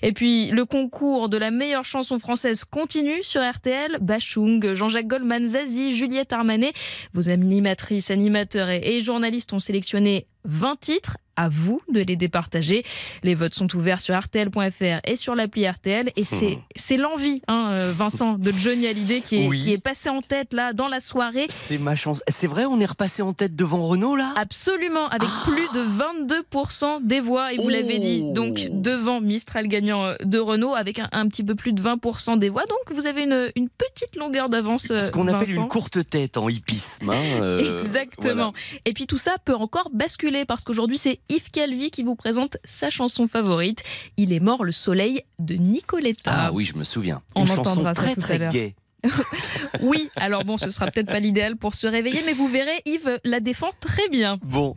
[0.00, 3.98] Et puis, le concours de la meilleure chanson française continue sur RTL.
[4.00, 6.72] Bachung, Jean-Jacques Goldman, Zazie, Juliette Armanet.
[7.12, 12.82] Vos animatrices, animateurs et journalistes ont sélectionné 20 titres à vous de les départager.
[13.22, 16.10] Les votes sont ouverts sur RTL.fr et sur l'appli RTL.
[16.16, 16.62] Et c'est, hmm.
[16.76, 20.52] c'est l'envie, hein, euh, Vincent, de Johnny Hallyday qui est, qui est passé en tête
[20.52, 21.46] là dans la soirée.
[21.48, 22.22] C'est ma chance.
[22.28, 24.32] C'est vrai, on est repassé en tête devant Renault là?
[24.36, 25.50] Absolument, avec ah.
[25.50, 27.52] plus de 22% des voix.
[27.52, 28.32] Et vous l'avez dit, oh.
[28.34, 32.48] donc devant Mistral gagnant euh, de Renault avec un, petit peu plus de 20% des
[32.48, 32.64] voix.
[32.66, 34.86] Donc vous avez une, une petite longueur d'avance.
[34.86, 37.08] Ce qu'on appelle une courte tête en hippisme.
[37.08, 38.52] Hein, euh, Exactement.
[38.84, 42.56] Et puis tout ça peut encore basculer parce qu'aujourd'hui c'est Yves Calvi qui vous présente
[42.64, 43.82] sa chanson favorite.
[44.16, 46.32] Il est mort le soleil de Nicoletta.
[46.34, 47.22] Ah oui, je me souviens.
[47.36, 48.74] Une chanson très très gaie.
[49.80, 53.20] oui, alors bon, ce sera peut-être pas l'idéal pour se réveiller, mais vous verrez, Yves
[53.24, 54.38] la défend très bien.
[54.42, 54.76] Bon.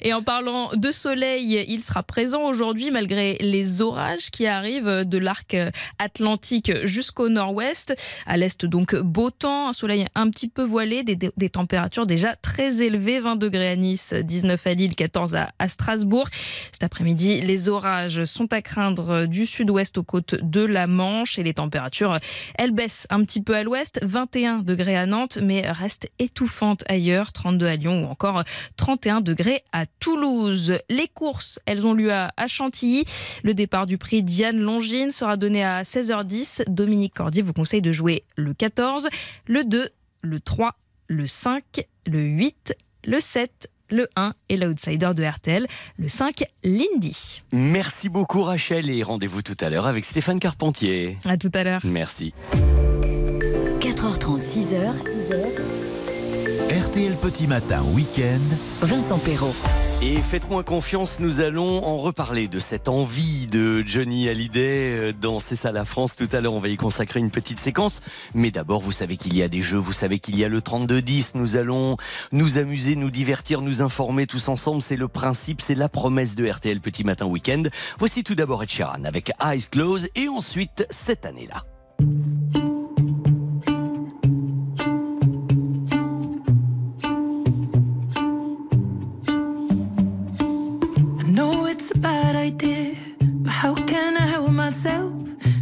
[0.00, 5.18] Et en parlant de soleil, il sera présent aujourd'hui malgré les orages qui arrivent de
[5.18, 5.56] l'arc
[5.98, 7.94] atlantique jusqu'au nord-ouest.
[8.26, 12.82] À l'est, donc, beau temps, un soleil un petit peu voilé, des, températures déjà très
[12.82, 16.28] élevées, 20 degrés à Nice, 19 à Lille, 14 à, à Strasbourg.
[16.72, 21.42] Cet après-midi, les orages sont à craindre du sud-ouest aux côtes de la Manche et
[21.42, 22.18] les températures,
[22.56, 27.32] elles baissent un petit peu à l'ouest, 21 degrés à Nantes, mais reste étouffante ailleurs,
[27.32, 28.44] 32 à Lyon ou encore
[28.76, 30.78] 31 degrés à Toulouse.
[30.88, 33.04] Les courses, elles ont lieu à Chantilly.
[33.42, 36.62] Le départ du prix Diane Longine sera donné à 16h10.
[36.68, 39.08] Dominique Cordier vous conseille de jouer le 14,
[39.46, 39.88] le 2,
[40.22, 40.76] le 3,
[41.08, 41.64] le 5,
[42.06, 45.66] le 8, le 7, le 1 et l'outsider de RTL,
[45.98, 47.42] le 5, Lindy.
[47.52, 51.18] Merci beaucoup Rachel et rendez-vous tout à l'heure avec Stéphane Carpentier.
[51.24, 51.80] À tout à l'heure.
[51.84, 52.32] Merci.
[53.96, 54.92] 4h30, 6h.
[56.70, 58.42] RTL Petit Matin Week-end.
[58.82, 59.54] Vincent Perrault.
[60.02, 65.40] Et faites-moi confiance, nous allons en reparler de cette envie de Johnny Hallyday euh, dans
[65.40, 66.14] C'est ça la France.
[66.14, 68.02] Tout à l'heure, on va y consacrer une petite séquence.
[68.34, 70.60] Mais d'abord, vous savez qu'il y a des jeux, vous savez qu'il y a le
[70.60, 71.30] 32-10.
[71.34, 71.96] Nous allons
[72.32, 74.82] nous amuser, nous divertir, nous informer tous ensemble.
[74.82, 77.62] C'est le principe, c'est la promesse de RTL Petit Matin Week-end.
[77.98, 81.64] Voici tout d'abord Ed Sheeran avec Eyes Closed et ensuite cette année-là.
[91.36, 95.12] Know it's a bad idea, but how can I help myself?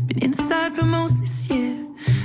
[0.07, 1.75] Been inside for most this year,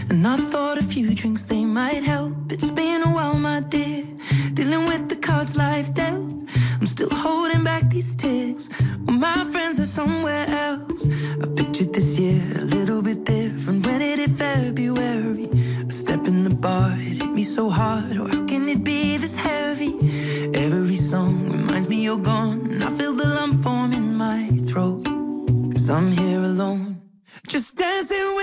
[0.09, 2.35] and I thought a few drinks they might help.
[2.51, 4.05] It's been a while, my dear,
[4.53, 6.31] dealing with the cards life dealt.
[6.79, 8.69] I'm still holding back these tears.
[9.05, 11.09] Well, my friends are somewhere else.
[11.41, 13.83] I pictured this year a little bit different.
[13.83, 15.49] When it hit February,
[15.89, 18.15] a step in the bar, it hit me so hard.
[18.15, 19.95] Or how can it be this heavy?
[20.53, 23.38] Every song reminds me you're gone, and I feel the
[25.99, 27.01] I'm here alone,
[27.49, 28.33] just dancing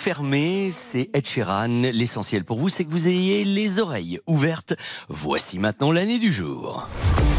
[0.00, 1.82] fermés, c'est Ed Sheeran.
[1.92, 4.72] L'essentiel pour vous, c'est que vous ayez les oreilles ouvertes.
[5.08, 6.88] Voici maintenant l'année du jour.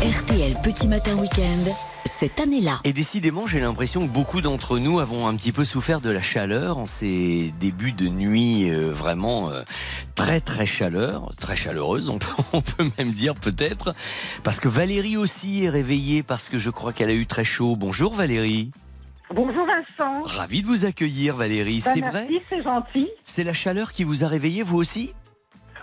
[0.03, 1.73] RTL Petit Matin Week-end,
[2.05, 2.79] cette année-là.
[2.83, 6.21] Et décidément, j'ai l'impression que beaucoup d'entre nous avons un petit peu souffert de la
[6.21, 9.63] chaleur en ces débuts de nuit euh, vraiment euh,
[10.13, 13.95] très très chaleur, très chaleureuse, on peut, on peut même dire peut-être,
[14.43, 17.75] parce que Valérie aussi est réveillée parce que je crois qu'elle a eu très chaud.
[17.75, 18.69] Bonjour Valérie.
[19.33, 20.23] Bonjour Vincent.
[20.23, 23.07] Ravi de vous accueillir Valérie, Bah, c'est merci, vrai c'est gentil.
[23.23, 25.13] C'est la chaleur qui vous a réveillé vous aussi?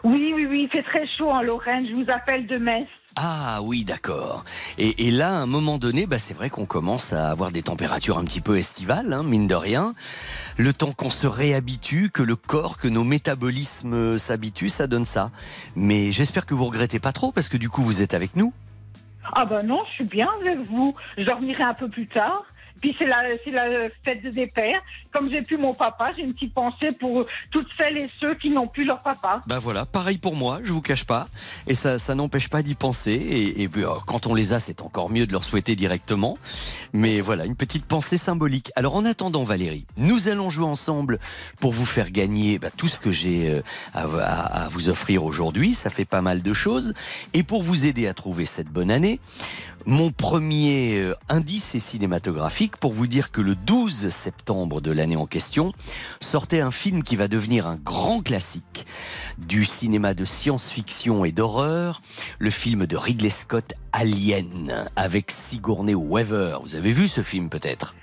[0.04, 1.86] Oui, oui, oui, il fait très chaud en Lorraine.
[1.88, 2.86] Je vous appelle de Metz.
[3.16, 4.44] Ah oui, d'accord.
[4.76, 7.62] Et, et là, à un moment donné, bah, c'est vrai qu'on commence à avoir des
[7.62, 9.94] températures un petit peu estivales, hein, mine de rien.
[10.56, 15.30] Le temps qu'on se réhabitue, que le corps, que nos métabolismes s'habituent, ça donne ça.
[15.74, 18.52] Mais j'espère que vous regrettez pas trop, parce que du coup, vous êtes avec nous.
[19.32, 20.94] Ah ben non, je suis bien avec vous.
[21.16, 22.44] Je dormirai un peu plus tard.
[22.80, 24.80] Puis c'est la, c'est la fête des pères.
[25.12, 28.50] Comme j'ai plus mon papa, j'ai une petite pensée pour toutes celles et ceux qui
[28.50, 29.40] n'ont plus leur papa.
[29.46, 31.28] Bah voilà, pareil pour moi, je vous cache pas.
[31.66, 33.12] Et ça, ça n'empêche pas d'y penser.
[33.12, 36.38] Et, et alors, quand on les a, c'est encore mieux de leur souhaiter directement.
[36.92, 38.70] Mais voilà, une petite pensée symbolique.
[38.76, 41.18] Alors en attendant, Valérie, nous allons jouer ensemble
[41.60, 43.62] pour vous faire gagner bah, tout ce que j'ai euh,
[43.94, 45.74] à, à- à vous offrir aujourd'hui.
[45.74, 46.94] Ça fait pas mal de choses.
[47.34, 49.20] Et pour vous aider à trouver cette bonne année,
[49.86, 55.16] mon premier euh, indice est cinématographique pour vous dire que le 12 septembre de l'année
[55.16, 55.72] en question
[56.20, 58.86] sortait un film qui va devenir un grand classique
[59.38, 62.00] du cinéma de science-fiction et d'horreur,
[62.38, 66.58] le film de Ridley Scott Alien avec Sigourney Weaver.
[66.62, 67.94] Vous avez vu ce film peut-être?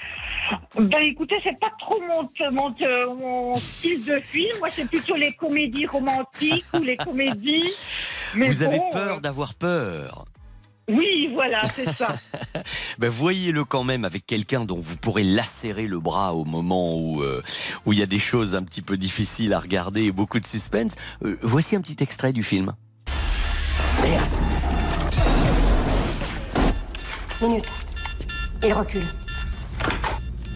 [0.76, 4.52] Ben écoutez, c'est pas trop mon, mon, mon style de film.
[4.60, 7.72] Moi, c'est plutôt les comédies romantiques ou les comédies.
[8.36, 10.26] Mais Vous avez peur euh, d'avoir peur?
[10.88, 12.16] Oui, voilà, c'est ça.
[12.98, 17.22] Ben, voyez-le quand même avec quelqu'un dont vous pourrez lacérer le bras au moment où
[17.22, 17.44] euh,
[17.86, 20.46] où il y a des choses un petit peu difficiles à regarder et beaucoup de
[20.46, 20.94] suspense.
[21.26, 22.74] Euh, voici un petit extrait du film.
[27.42, 27.72] Minute.
[28.64, 29.04] Il recule.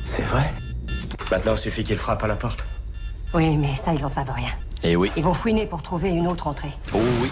[0.05, 0.49] C'est vrai
[1.29, 2.65] Maintenant, il suffit qu'il frappe à la porte.
[3.33, 4.49] Oui, mais ça, ils en savent rien.
[4.83, 5.11] Eh oui.
[5.17, 6.71] Ils vont fouiner pour trouver une autre entrée.
[6.93, 7.29] Oh oui.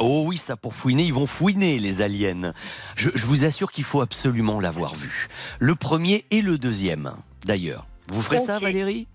[0.00, 2.52] Oh oui, ça pour fouiner, ils vont fouiner les aliens.
[2.96, 5.28] Je, je vous assure qu'il faut absolument l'avoir vu.
[5.58, 7.12] Le premier et le deuxième,
[7.44, 7.86] d'ailleurs.
[8.08, 8.58] Vous ferez ça.
[8.58, 9.06] Valérie?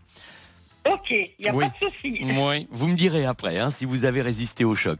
[0.87, 1.65] Ok, il n'y a Oui.
[1.65, 2.19] pas de souci.
[2.23, 2.67] Oui.
[2.69, 4.99] Vous me direz après hein, si vous avez résisté au choc.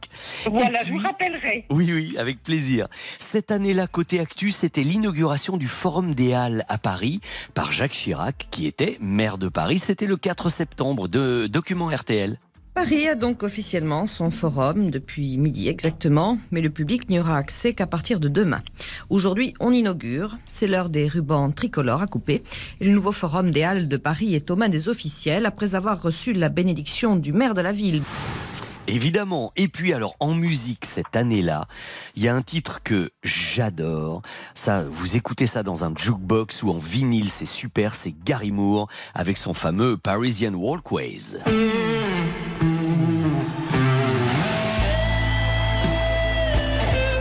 [0.51, 1.65] Voilà, je vous rappellerai.
[1.69, 2.87] Oui, oui, avec plaisir.
[3.19, 7.19] Cette année-là, côté Actu, c'était l'inauguration du Forum des Halles à Paris
[7.53, 9.77] par Jacques Chirac, qui était maire de Paris.
[9.77, 12.39] C'était le 4 septembre, de document RTL.
[12.75, 17.73] Paris a donc officiellement son forum depuis midi exactement, mais le public n'y aura accès
[17.73, 18.61] qu'à partir de demain.
[19.09, 22.43] Aujourd'hui, on inaugure, c'est l'heure des rubans tricolores à couper,
[22.81, 26.01] et le nouveau forum des Halles de Paris est aux mains des officiels après avoir
[26.01, 28.03] reçu la bénédiction du maire de la ville.
[28.87, 29.53] Évidemment.
[29.55, 31.67] Et puis alors en musique cette année-là,
[32.15, 34.21] il y a un titre que j'adore.
[34.53, 37.95] Ça, vous écoutez ça dans un jukebox ou en vinyle, c'est super.
[37.95, 41.37] C'est Gary Moore avec son fameux Parisian Walkways.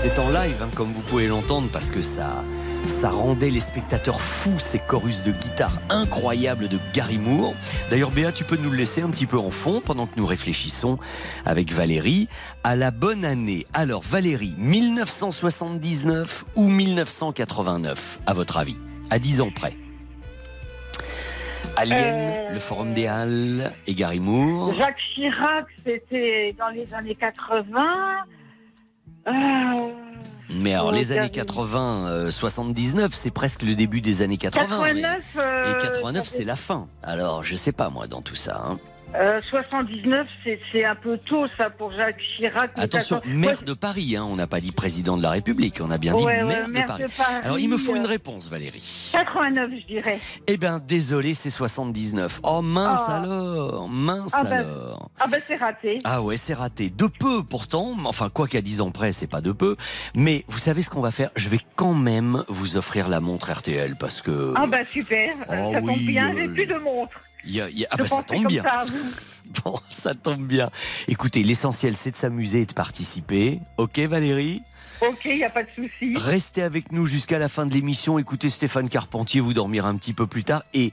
[0.05, 2.45] C'est en live, hein, comme vous pouvez l'entendre, parce que ça,
[2.87, 7.55] ça rendait les spectateurs fous, ces chorus de guitare incroyables de Gary Moore.
[7.89, 10.27] D'ailleurs, Béa, tu peux nous le laisser un petit peu en fond pendant que nous
[10.27, 10.99] réfléchissons
[11.47, 12.29] avec Valérie
[12.65, 13.67] à la bonne année.
[13.73, 18.77] Alors, Valérie, 1979 ou 1989, à votre avis?
[19.09, 19.73] À 10 ans près.
[21.79, 24.75] Alien, Euh, le Forum des Halles et Gary Moore.
[24.77, 27.81] Jacques Chirac, c'était dans les années 80.
[29.27, 29.31] Euh,
[30.51, 31.31] Mais alors, les années Gary.
[31.33, 34.81] 80, euh, 79, c'est presque le début des années 80.
[34.83, 36.87] mais- 89, euh, Et 89, ça c'est la fin.
[37.03, 38.62] Alors, je sais pas, moi, dans tout ça.
[38.68, 38.79] hein.
[39.17, 42.73] Euh, 79, c'est- c'est un peu tôt, ça, pour Jacques Chirac.
[42.77, 44.25] Attention, maire de Paris, hein.
[44.29, 46.83] on n'a pas dit président de la République, on a bien dit Ouais, ouais, maire,
[46.83, 47.03] de, Paris.
[47.05, 49.11] de Paris, Alors, il me faut une euh, réponse, Valérie.
[49.12, 50.19] 89, je dirais.
[50.49, 52.41] Eh bien, désolé, c'est 79.
[52.43, 53.19] Oh, mince Ah.
[53.23, 55.11] alors, mince Ah ben, alors.
[55.21, 55.99] Ah ben, c'est raté.
[56.05, 56.91] Ah ouais, c'est raté.
[56.91, 59.77] De peu pourtant, enfin quoi qu'à 10 ans près, c'est pas de peu.
[60.17, 61.31] Mais vous savez ce qu'on va faire?
[61.37, 64.53] Je vais quand même vous offrir la montre RTL parce que...
[64.57, 65.35] Ah ben, super.
[65.49, 67.21] Oh ça tombe oui, bien, euh, j'ai plus de montre.
[67.47, 68.62] Il y a- il y a- Ah bah ça tombe bien.
[68.62, 68.84] ça.
[69.64, 70.70] Bon, ça tombe bien.
[71.07, 73.61] Écoutez, l'essentiel c'est de s'amuser et de participer.
[73.76, 74.62] Ok Valérie?
[75.01, 76.14] Ok, il n'y a pas de souci.
[76.16, 78.18] Restez avec nous jusqu'à la fin de l'émission.
[78.18, 80.64] Écoutez Stéphane Carpentier vous dormir un petit peu plus tard.
[80.72, 80.92] Et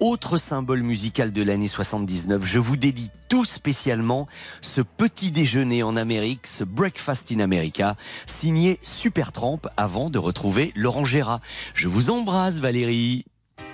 [0.00, 4.26] autre symbole musical de l'année 79, je vous dédie tout spécialement
[4.62, 7.96] ce petit déjeuner en Amérique, ce Breakfast in America,
[8.26, 11.40] signé Supertramp avant de retrouver Laurent Gérard.
[11.74, 13.24] Je vous embrasse Valérie.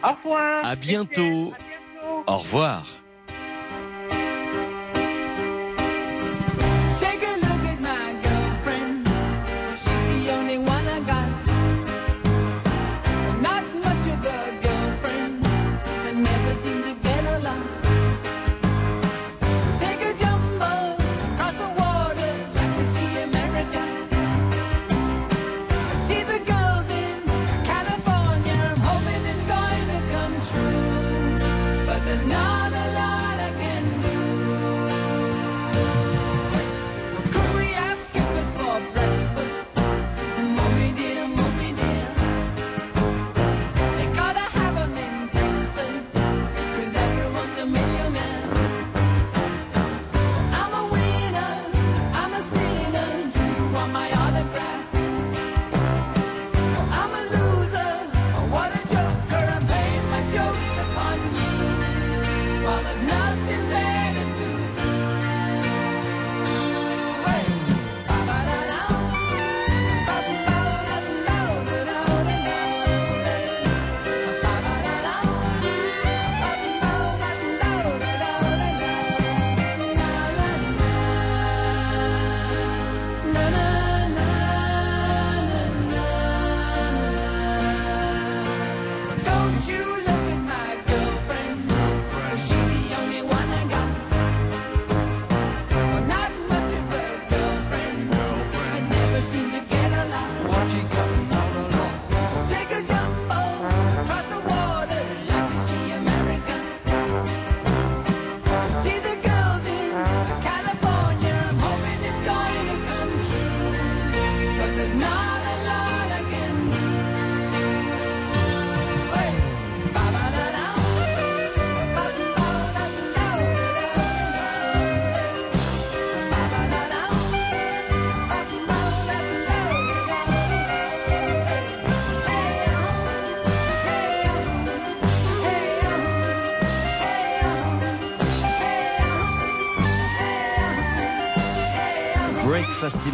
[0.05, 0.61] Au revoir.
[0.65, 1.55] À bientôt.
[2.27, 2.85] Au revoir.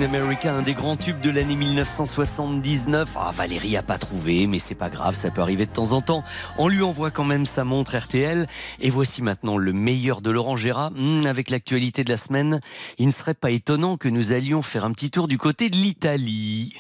[0.01, 3.17] In America, un des grands tubes de l'année 1979.
[3.17, 6.01] Ah, Valérie a pas trouvé, mais c'est pas grave, ça peut arriver de temps en
[6.01, 6.25] temps.
[6.59, 8.47] On lui envoie quand même sa montre RTL.
[8.81, 10.91] Et voici maintenant le meilleur de Laurent Gérard.
[10.93, 12.61] Hmm, avec l'actualité de la semaine,
[12.99, 15.77] il ne serait pas étonnant que nous allions faire un petit tour du côté de
[15.77, 16.75] l'Italie.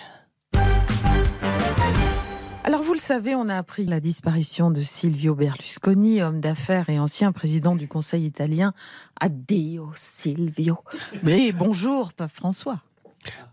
[2.65, 6.99] Alors vous le savez, on a appris la disparition de Silvio Berlusconi, homme d'affaires et
[6.99, 8.73] ancien président du Conseil italien.
[9.21, 10.79] Addio Silvio.
[11.23, 12.81] Mais bonjour, Pape François.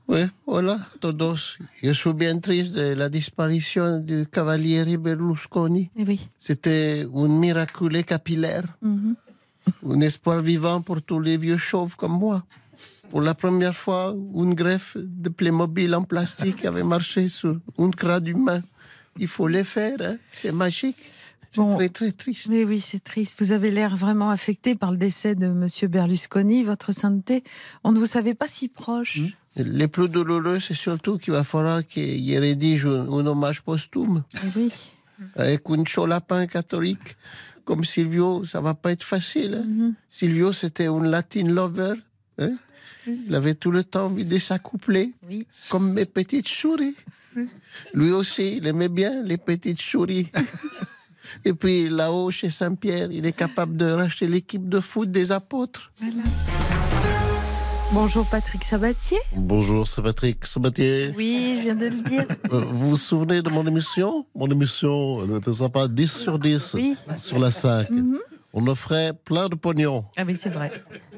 [0.07, 1.57] Oui, voilà, todos.
[1.81, 5.89] Je suis bien triste de la disparition du cavaliere Berlusconi.
[5.97, 6.27] Eh oui.
[6.39, 9.15] C'était un miraculé capillaire, Mhm.
[9.89, 12.43] un espoir vivant pour tous les vieux chauves comme moi.
[13.09, 18.27] Pour la première fois, une greffe de Playmobil en plastique avait marché sur un crâne
[18.27, 18.61] humain.
[19.19, 20.97] Il faut les faire, hein, c'est magique.
[21.53, 22.47] C'est très très triste.
[22.49, 23.37] Mais oui, c'est triste.
[23.41, 27.43] Vous avez l'air vraiment affecté par le décès de Monsieur Berlusconi, votre sainteté.
[27.83, 29.19] On ne vous savait pas si proche.
[29.57, 34.23] Le plus douloureux, c'est surtout qu'il va falloir qu'il rédige un, un hommage posthume.
[34.35, 34.71] Eh oui.
[35.35, 37.15] Avec un chaud lapin catholique
[37.65, 39.55] comme Silvio, ça va pas être facile.
[39.55, 39.65] hein.
[39.67, 39.93] Mhm.
[40.09, 41.93] Silvio, c'était un Latin lover.
[42.39, 42.55] hein.
[43.07, 45.47] Il avait tout le temps envie de s'accoupler, Oui.
[45.69, 46.95] comme mes petites souris.
[47.93, 50.27] Lui aussi, il aimait bien les petites souris.
[51.45, 55.91] Et puis là-haut, chez Saint-Pierre, il est capable de racheter l'équipe de foot des apôtres.
[57.93, 59.17] Bonjour Patrick Sabatier.
[59.35, 61.13] Bonjour, c'est Patrick Sabatier.
[61.15, 62.25] Oui, je viens de le dire.
[62.51, 64.25] Euh, vous vous souvenez de mon émission?
[64.35, 66.95] Mon émission, elle était sympa, 10 sur 10 Oui.
[67.17, 67.89] sur la 5.
[67.89, 68.17] Mhm.
[68.53, 70.05] On offrait plein de pognon.
[70.17, 70.71] Ah oui, c'est vrai.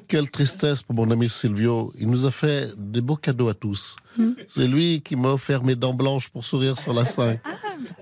[0.08, 1.92] Quelle tristesse pour mon ami Silvio.
[1.98, 3.96] Il nous a fait des beaux cadeaux à tous.
[4.18, 4.36] Mhm.
[4.48, 7.40] C'est lui qui m'a offert mes dents blanches pour sourire sur la 5.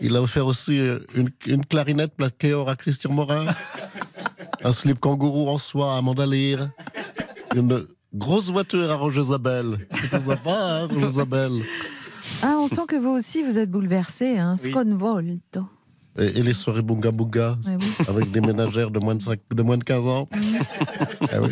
[0.01, 3.45] Il a offert aussi euh, une, une clarinette plaquée or à Christian Morin,
[4.63, 6.69] un slip kangourou en soie à Amanda Lear,
[7.55, 9.87] une grosse voiture à Roger Zabel.
[10.01, 10.51] C'était sympa,
[10.83, 11.51] hein, Roger Zabel.
[12.43, 14.37] Ah, on sent que vous aussi, vous êtes bouleversé.
[14.37, 14.55] Hein.
[14.63, 14.69] Oui.
[14.71, 15.65] Sconvolto.
[16.19, 18.05] Et, et les soirées Bunga Bunga, Ah oui.
[18.09, 19.23] avec des ménagères de moins de,
[19.55, 20.27] de moins de 15 ans.
[21.31, 21.49] Ah oui.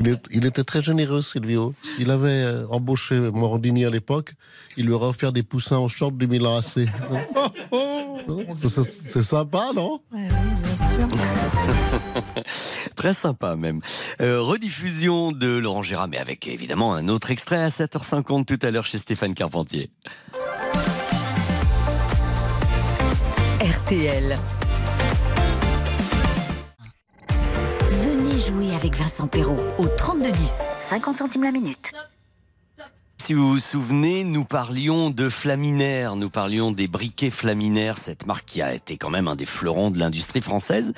[0.00, 1.74] il, est- il était très généreux, Silvio.
[1.96, 4.32] S'il avait euh, embauché Morandini à l'époque,
[4.76, 6.64] il lui aurait offert des poussins au short du Milan AC.
[8.56, 10.00] C'est- C'est c'est sympa, non?
[10.12, 11.08] Ouais, oui, bien sûr.
[12.96, 13.80] Très sympa même.
[14.20, 18.70] Euh, rediffusion de Laurent Gérard, mais avec évidemment un autre extrait à 7h50 tout à
[18.70, 19.90] l'heure chez Stéphane Carpentier.
[23.60, 24.36] RTL.
[27.90, 30.52] Venez jouer avec Vincent Perrault au 3210.
[30.90, 31.92] 50 centimes la minute.
[33.24, 38.44] Si vous vous souvenez, nous parlions de Flaminaire, nous parlions des briquets Flaminaire, cette marque
[38.44, 40.92] qui a été quand même un des fleurons de l'industrie française.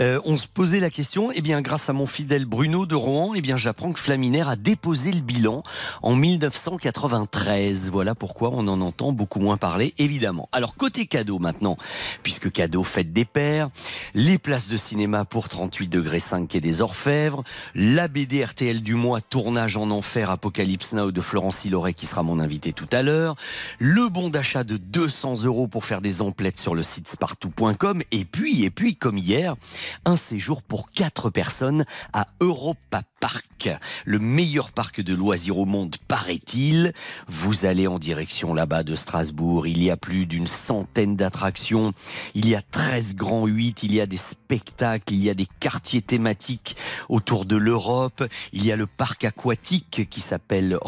[0.00, 3.34] Euh, on se posait la question, eh bien, grâce à mon fidèle Bruno de Rouen,
[3.34, 5.62] eh bien, j'apprends que Flaminaire a déposé le bilan
[6.00, 7.90] en 1993.
[7.90, 10.48] Voilà pourquoi on en entend beaucoup moins parler, évidemment.
[10.52, 11.76] Alors, côté cadeau maintenant,
[12.22, 13.68] puisque cadeau fête des pères,
[14.14, 17.44] les places de cinéma pour 38 degrés 5 et des Orfèvres,
[17.74, 22.22] la BD RTL du mois, tournage en enfer, Apocalypse Now de Florence Loret qui sera
[22.22, 23.34] mon invité tout à l'heure,
[23.78, 28.24] le bon d'achat de 200 euros pour faire des emplettes sur le site spartou.com, et
[28.24, 29.56] puis, et puis, comme hier,
[30.04, 33.70] un séjour pour quatre personnes à Europa Park,
[34.04, 36.92] le meilleur parc de loisirs au monde, paraît-il.
[37.26, 39.66] Vous allez en direction là-bas de Strasbourg.
[39.66, 41.92] Il y a plus d'une centaine d'attractions.
[42.34, 43.82] Il y a 13 grands 8.
[43.82, 45.12] Il y a des spectacles.
[45.12, 46.76] Il y a des quartiers thématiques
[47.08, 48.22] autour de l'Europe.
[48.52, 50.78] Il y a le parc aquatique qui s'appelle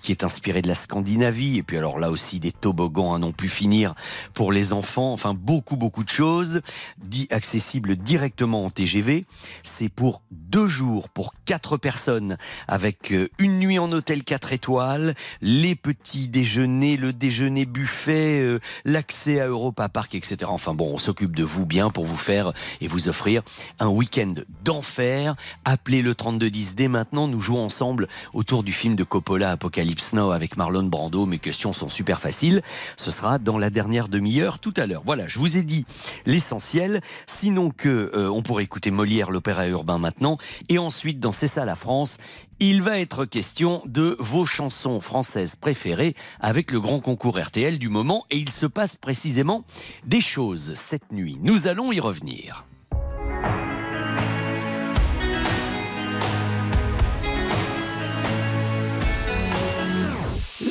[0.00, 1.58] Qui est inspiré de la Scandinavie.
[1.58, 3.94] Et puis alors là aussi, des toboggans à non plus finir
[4.34, 5.12] pour les enfants.
[5.12, 6.60] Enfin, beaucoup, beaucoup de choses.
[6.98, 9.24] Dit accessible directement en TGV.
[9.62, 12.36] C'est pour deux jours pour quatre personnes
[12.68, 18.60] avec euh, une nuit en hôtel 4 étoiles, les petits déjeuners, le déjeuner buffet, euh,
[18.84, 20.36] l'accès à Europa Park, etc.
[20.46, 23.42] Enfin bon, on s'occupe de vous bien pour vous faire et vous offrir
[23.80, 25.34] un week-end d'enfer.
[25.64, 27.28] Appelez le 3210 dès maintenant.
[27.28, 31.26] Nous jouons ensemble autour du film de Coppola Apocalypse Now avec Marlon Brando.
[31.26, 32.62] Mes questions sont super faciles.
[32.96, 35.02] Ce sera dans la dernière demi-heure tout à l'heure.
[35.04, 35.86] Voilà, je vous ai dit
[36.26, 37.00] l'essentiel.
[37.26, 40.36] Sinon que euh, on pourrait écouter Molière, l'opéra urbain maintenant.
[40.68, 42.18] Et ensuite, dans C'est ça la France,
[42.60, 47.88] il va être question de vos chansons françaises préférées avec le grand concours RTL du
[47.88, 48.24] moment.
[48.30, 49.64] Et il se passe précisément
[50.04, 51.38] des choses cette nuit.
[51.42, 52.64] Nous allons y revenir.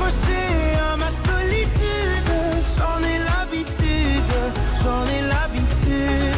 [0.00, 2.30] À ma solitude.
[2.76, 4.34] J'en ai l'habitude,
[4.82, 6.36] j'en ai l'habitude.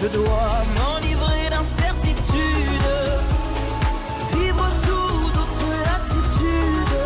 [0.00, 2.88] Je dois m'enivrer d'incertitude.
[4.34, 6.98] Vivre sous d'autres latitudes.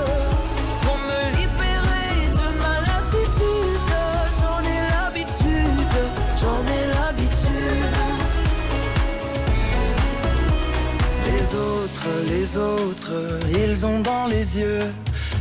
[0.83, 3.93] Pour me libérer de ma lassitude.
[4.39, 5.97] J'en ai l'habitude,
[6.41, 7.97] j'en ai l'habitude.
[11.27, 13.15] Les autres, les autres,
[13.51, 14.81] ils ont dans les yeux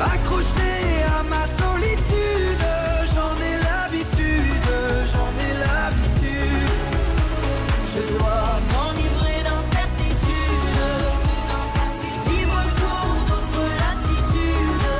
[0.00, 2.66] Accroché à ma solitude,
[3.14, 4.68] j'en ai l'habitude,
[5.12, 6.82] j'en ai l'habitude.
[7.94, 10.80] Je dois m'enivrer d'incertitude,
[12.26, 14.90] vivre sous d'autres latitudes,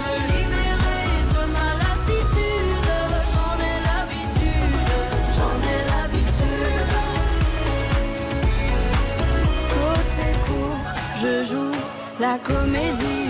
[0.00, 2.88] me libérer de ma lassitude.
[3.34, 4.90] J'en ai l'habitude,
[5.36, 6.92] j'en ai l'habitude.
[9.74, 10.86] Côté court,
[11.20, 11.74] je joue
[12.20, 13.29] la comédie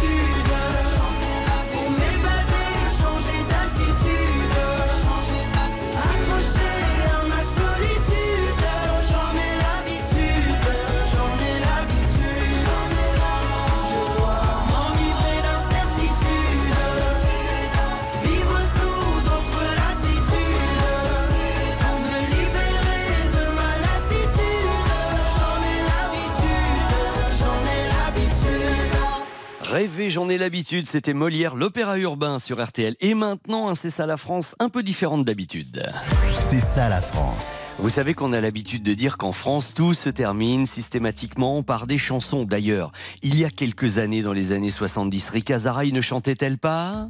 [30.71, 32.95] L'habitude, c'était Molière, l'opéra urbain sur RTL.
[33.01, 35.83] Et maintenant, C'est ça la France, un peu différente d'habitude.
[36.39, 37.55] C'est ça la France.
[37.77, 41.97] Vous savez qu'on a l'habitude de dire qu'en France, tout se termine systématiquement par des
[41.97, 42.45] chansons.
[42.45, 47.09] D'ailleurs, il y a quelques années, dans les années 70, Rika Zaraï ne chantait-elle pas?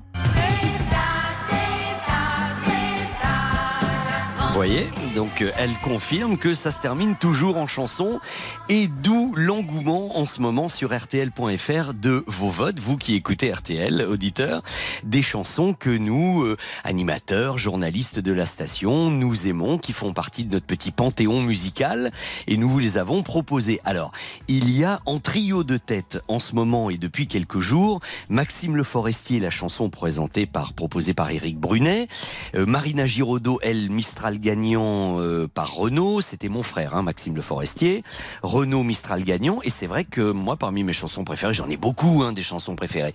[4.51, 8.19] Vous voyez Donc euh, elle confirme que ça se termine toujours en chanson
[8.67, 14.05] et d'où l'engouement en ce moment sur RTL.fr de vos votes, vous qui écoutez RTL,
[14.09, 14.61] auditeurs,
[15.03, 20.43] des chansons que nous, euh, animateurs, journalistes de la station, nous aimons, qui font partie
[20.43, 22.11] de notre petit panthéon musical
[22.47, 23.79] et nous vous les avons proposées.
[23.85, 24.11] Alors,
[24.49, 28.75] il y a en trio de tête en ce moment et depuis quelques jours, Maxime
[28.75, 32.09] Le Forestier, la chanson présentée par, proposée par Éric Brunet,
[32.55, 37.41] euh, Marina Giraudot, elle, Mistral gagnant euh, par Renault, c'était mon frère, hein, Maxime Le
[37.41, 38.03] Forestier,
[38.41, 42.23] Renault Mistral gagnant, et c'est vrai que moi, parmi mes chansons préférées, j'en ai beaucoup,
[42.23, 43.13] hein, des chansons préférées,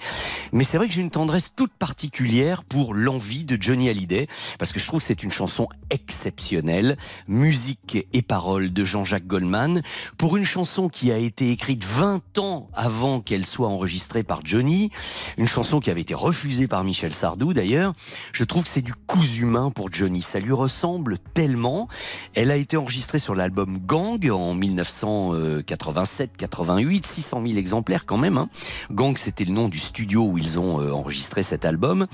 [0.52, 4.72] mais c'est vrai que j'ai une tendresse toute particulière pour l'envie de Johnny Hallyday, parce
[4.72, 6.96] que je trouve que c'est une chanson exceptionnelle,
[7.28, 9.82] musique et paroles de Jean-Jacques Goldman,
[10.16, 14.90] pour une chanson qui a été écrite 20 ans avant qu'elle soit enregistrée par Johnny,
[15.36, 17.94] une chanson qui avait été refusée par Michel Sardou d'ailleurs,
[18.32, 21.88] je trouve que c'est du cousu humain pour Johnny, ça lui ressemble tellement.
[22.34, 28.38] Elle a été enregistrée sur l'album Gang en 1987-88, 600 000 exemplaires quand même.
[28.38, 28.48] hein.
[28.90, 32.06] Gang, c'était le nom du studio où ils ont euh, enregistré cet album.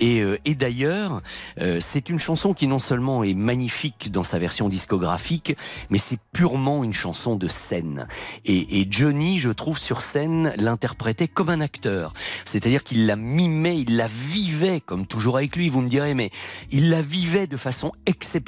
[0.00, 1.20] Et, euh, et d'ailleurs,
[1.60, 5.56] euh, c'est une chanson qui non seulement est magnifique dans sa version discographique,
[5.90, 8.06] mais c'est purement une chanson de scène.
[8.44, 12.12] Et, et Johnny, je trouve, sur scène, l'interprétait comme un acteur.
[12.44, 16.30] C'est-à-dire qu'il la mimait, il la vivait, comme toujours avec lui, vous me direz, mais
[16.70, 18.41] il la vivait de façon exceptionnelle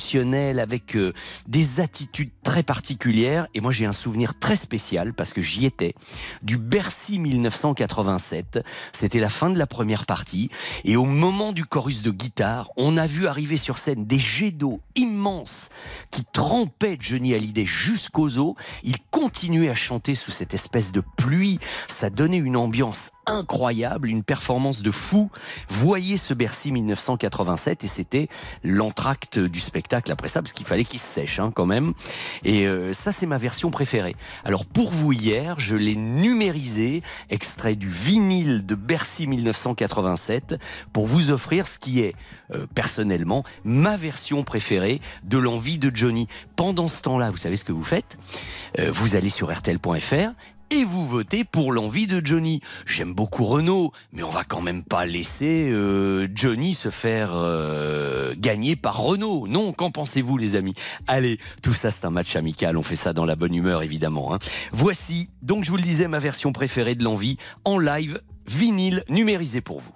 [0.58, 1.12] avec euh,
[1.46, 3.46] des attitudes très particulières.
[3.54, 5.94] Et moi, j'ai un souvenir très spécial parce que j'y étais
[6.42, 8.60] du Bercy 1987.
[8.92, 10.50] C'était la fin de la première partie.
[10.84, 14.50] Et au moment du chorus de guitare, on a vu arriver sur scène des jets
[14.50, 15.70] d'eau immenses
[16.10, 18.54] qui trempaient Johnny Hallyday jusqu'aux os.
[18.82, 21.58] Il continuait à chanter sous cette espèce de pluie.
[21.88, 25.30] Ça donnait une ambiance incroyable, une performance de fou.
[25.68, 28.28] Voyez ce Bercy 1987 et c'était
[28.62, 31.94] l'entracte du spectacle après ça parce qu'il fallait qu'il se sèche hein, quand même.
[32.44, 34.16] Et euh, ça c'est ma version préférée.
[34.44, 40.56] Alors pour vous hier, je l'ai numérisé, extrait du vinyle de Bercy 1987
[40.92, 42.14] pour vous offrir ce qui est
[42.52, 46.28] euh, personnellement ma version préférée de l'envie de Johnny.
[46.56, 48.18] Pendant ce temps-là, vous savez ce que vous faites?
[48.78, 50.32] Euh, Vous allez sur rtl.fr
[50.74, 52.60] et vous votez pour l'envie de Johnny.
[52.84, 58.34] J'aime beaucoup Renault, mais on va quand même pas laisser euh, Johnny se faire euh,
[58.36, 59.46] gagner par Renault.
[59.46, 60.74] Non, qu'en pensez-vous les amis?
[61.06, 64.34] Allez, tout ça c'est un match amical, on fait ça dans la bonne humeur évidemment.
[64.34, 64.38] hein.
[64.72, 69.60] Voici, donc je vous le disais, ma version préférée de l'envie en live, vinyle numérisé
[69.60, 69.93] pour vous.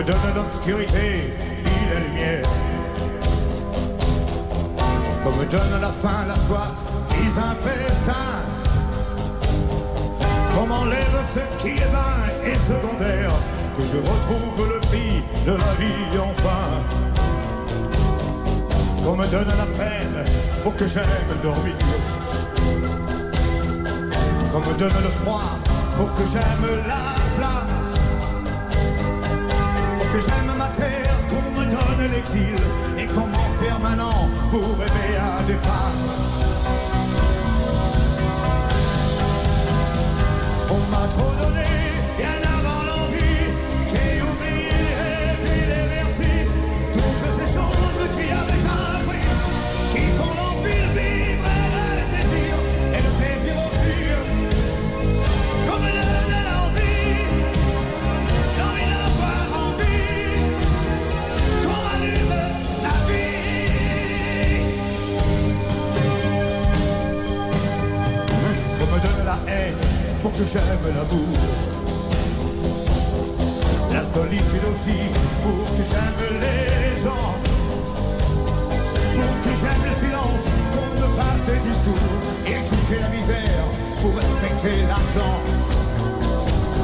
[0.00, 2.42] Comme donne l'obscurité, puis la lumière.
[5.22, 6.72] Comme donne la faim, la soif,
[7.10, 8.14] puis un festin.
[10.54, 13.32] Comme enlève ce qui est vain et secondaire,
[13.76, 16.64] que je retrouve le prix de la vie enfin.
[19.04, 20.24] Qu'on me donne la peine
[20.62, 21.04] pour que j'aime
[21.42, 21.74] dormir.
[24.50, 25.58] Qu'on me donne le froid
[25.98, 27.79] pour que j'aime la flamme.
[30.12, 32.56] Que j'aime ma terre, qu'on me donne l'exil
[32.98, 36.04] et qu'on m'enferme maintenant pour rêver à des femmes?
[40.68, 41.66] On m'a trop donné,
[70.22, 71.36] pour que j'aime l'amour.
[73.92, 75.00] La solitude aussi
[75.42, 77.34] pour que j'aime les gens.
[79.16, 82.10] Pour que j'aime le silence, qu'on me fasse des discours
[82.46, 83.64] et toucher la misère
[84.00, 85.36] pour respecter l'argent.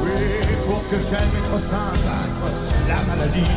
[0.03, 0.21] Oui,
[0.65, 2.49] pour que j'aime être sain, vaincre
[2.87, 3.55] la maladie.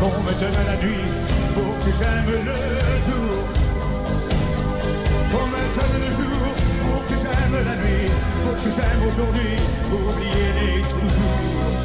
[0.00, 1.08] Qu'on me donne la nuit
[1.54, 2.58] pour que j'aime le
[3.06, 3.42] jour.
[5.30, 6.29] Qu'on me donne le jour
[8.64, 9.56] que j'aime aujourd'hui,
[9.90, 11.79] oubliez-les toujours.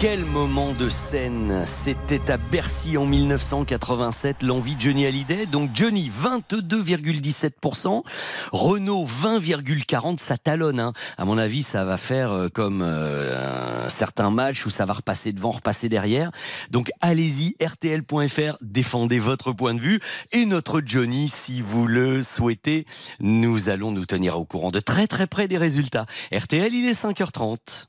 [0.00, 5.44] Quel moment de scène C'était à Bercy en 1987, l'envie de Johnny Hallyday.
[5.44, 8.02] Donc Johnny, 22,17%.
[8.50, 10.16] Renault, 20,40%.
[10.18, 10.80] Ça talonne.
[10.80, 10.94] hein.
[11.18, 14.94] À mon avis, ça va faire euh, comme euh, un certain match où ça va
[14.94, 16.30] repasser devant, repasser derrière.
[16.70, 20.00] Donc allez-y, rtl.fr, défendez votre point de vue.
[20.32, 22.86] Et notre Johnny, si vous le souhaitez,
[23.20, 26.06] nous allons nous tenir au courant de très très près des résultats.
[26.32, 27.88] RTL, il est 5h30.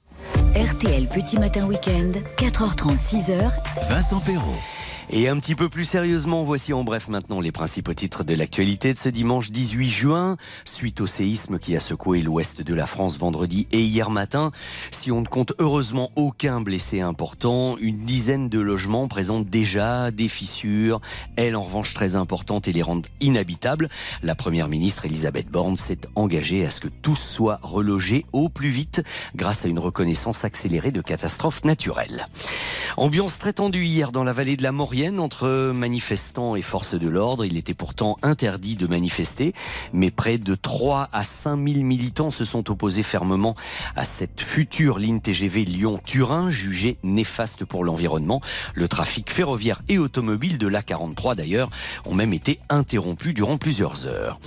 [0.56, 3.52] RTL Petit Matin Week-end, 4h30, 6h.
[3.88, 4.60] Vincent Perrault.
[5.14, 8.94] Et un petit peu plus sérieusement, voici en bref maintenant les principaux titres de l'actualité
[8.94, 13.18] de ce dimanche 18 juin, suite au séisme qui a secoué l'ouest de la France
[13.18, 14.52] vendredi et hier matin.
[14.90, 20.30] Si on ne compte heureusement aucun blessé important, une dizaine de logements présentent déjà des
[20.30, 21.02] fissures,
[21.36, 23.90] elles en revanche très importantes et les rendent inhabitables.
[24.24, 28.70] La première ministre Elisabeth Borne s'est engagée à ce que tous soient relogés au plus
[28.70, 29.04] vite
[29.36, 32.30] grâce à une reconnaissance accélérée de catastrophes naturelles.
[32.96, 34.72] Ambiance très tendue hier dans la vallée de la
[35.02, 37.44] Entre manifestants et forces de l'ordre.
[37.44, 39.56] Il était pourtant interdit de manifester,
[39.94, 43.56] mais près de 3 à 5 000 militants se sont opposés fermement
[43.96, 48.42] à cette future ligne TGV Lyon-Turin, jugée néfaste pour l'environnement.
[48.76, 51.72] Le trafic ferroviaire et automobile de l'A43 d'ailleurs
[52.06, 54.40] ont même été interrompus durant plusieurs heures.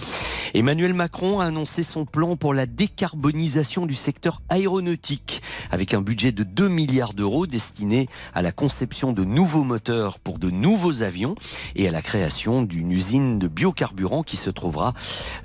[0.55, 5.43] Emmanuel Macron a annoncé son plan pour la décarbonisation du secteur aéronautique
[5.73, 10.39] avec un budget de 2 milliards d'euros destiné à la conception de nouveaux moteurs pour
[10.45, 11.35] de nouveaux avions
[11.75, 14.93] et à la création d'une usine de biocarburant qui se trouvera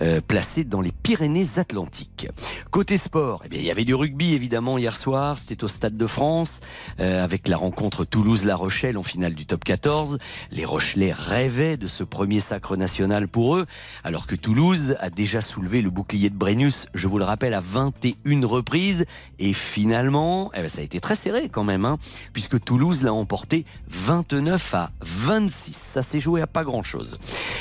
[0.02, 2.28] euh, placée dans les Pyrénées-Atlantiques.
[2.70, 5.96] Côté sport, eh bien, il y avait du rugby évidemment hier soir, c'était au Stade
[5.96, 6.60] de France
[7.00, 10.20] euh, avec la rencontre Toulouse-La Rochelle en finale du top 14.
[10.52, 13.68] Les Rochelais rêvaient de ce premier sacre national pour eux,
[14.04, 17.62] alors que Toulouse a déjà soulevé le bouclier de Brennus, je vous le rappelle, à
[17.62, 19.06] 21 reprises.
[19.40, 21.98] Et finalement, eh ben, ça a été très serré quand même, hein,
[22.34, 25.74] puisque Toulouse l'a emporté 29 à 26.
[25.74, 27.20] Ça s'est joué à pas grand-chose.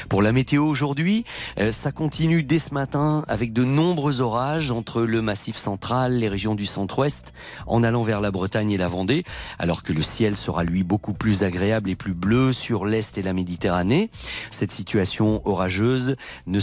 [0.08, 1.24] Pour la météo aujourd'hui,
[1.58, 6.28] euh, ça continue dès ce matin avec de nombreux orages entre le massif central, les
[6.28, 7.32] régions du centre-ouest,
[7.66, 9.24] en allant vers la Bretagne et la Vendée,
[9.58, 13.22] alors que le ciel sera lui beaucoup plus agréable et plus bleu sur l'est et
[13.22, 14.10] la Méditerranée.
[14.50, 16.16] Cette situation orageuse
[16.46, 16.60] ne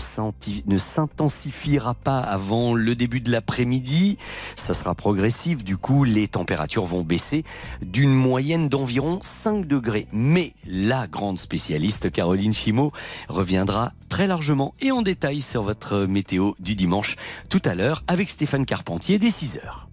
[0.77, 4.17] s'intensifiera pas avant le début de l'après-midi.
[4.55, 5.63] Ça sera progressif.
[5.63, 7.43] Du coup, les températures vont baisser
[7.81, 10.07] d'une moyenne d'environ 5 degrés.
[10.11, 12.91] Mais la grande spécialiste Caroline Chimot
[13.29, 17.15] reviendra très largement et en détail sur votre météo du dimanche
[17.49, 19.87] tout à l'heure avec Stéphane Carpentier dès 6 heures.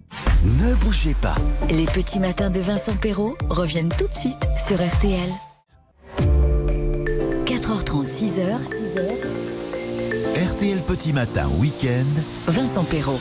[0.60, 1.36] Ne bougez pas.
[1.70, 5.30] Les petits matins de Vincent Perrault reviennent tout de suite sur RTL.
[7.46, 8.58] 4h30, 6h.
[10.34, 12.20] RTL Petit Matin Week-end.
[12.46, 13.20] Vincent Perrault.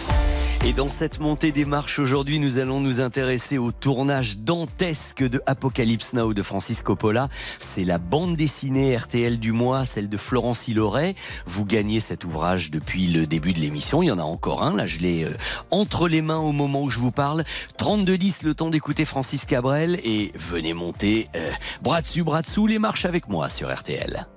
[0.64, 5.42] Et dans cette montée des marches aujourd'hui, nous allons nous intéresser au tournage dantesque de
[5.48, 7.30] Apocalypse Now de Francis Coppola.
[7.60, 11.16] C'est la bande dessinée RTL du mois, celle de Florence Hiloret.
[11.48, 14.04] Vous gagnez cet ouvrage depuis le début de l'émission.
[14.04, 14.78] Il y en a encore un.
[14.78, 15.34] Là, je l'ai euh,
[15.72, 17.44] entre les mains au moment où je vous parle.
[17.80, 20.00] 32-10, le temps d'écouter Francis Cabrel.
[20.04, 21.50] Et venez monter euh,
[21.82, 24.28] bras dessus, bras dessous les marches avec moi sur RTL.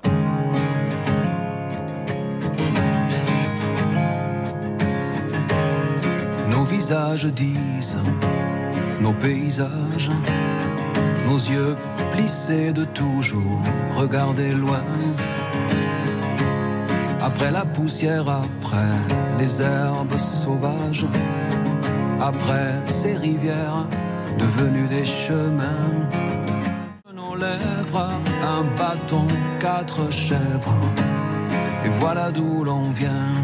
[6.77, 7.97] Visages disent,
[9.01, 10.11] nos paysages,
[11.29, 11.77] nos yeux
[12.13, 13.63] plissés de toujours
[13.97, 14.87] regarder loin.
[17.21, 18.97] Après la poussière, après
[19.39, 21.07] les herbes sauvages,
[22.21, 23.87] après ces rivières
[24.39, 25.93] devenues des chemins.
[27.15, 28.09] Nos lèvres,
[28.55, 29.27] un bâton,
[29.61, 30.85] quatre chèvres,
[31.85, 33.44] et voilà d'où l'on vient.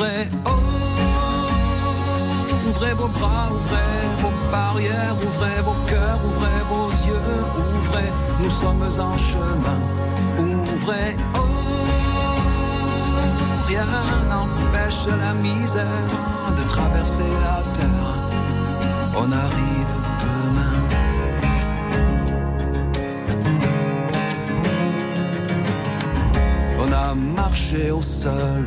[0.00, 0.50] Ouvrez, oh,
[2.70, 7.20] ouvrez vos bras, ouvrez vos barrières, ouvrez vos cœurs, ouvrez vos yeux,
[7.76, 8.10] ouvrez,
[8.42, 9.78] nous sommes en chemin.
[10.38, 11.40] Ouvrez, oh,
[13.68, 13.84] rien
[14.30, 15.84] n'empêche la misère
[16.56, 18.16] de traverser la terre.
[19.14, 19.94] On arrive
[20.24, 20.76] demain.
[26.78, 28.66] On a marché au sol,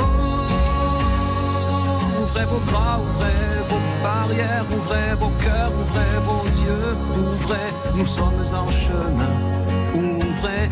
[2.31, 8.43] ouvrez vos bras, ouvrez vos barrières, ouvrez vos cœurs, ouvrez vos yeux, ouvrez, nous sommes
[8.53, 9.35] en chemin.
[9.93, 10.69] Ouvrez,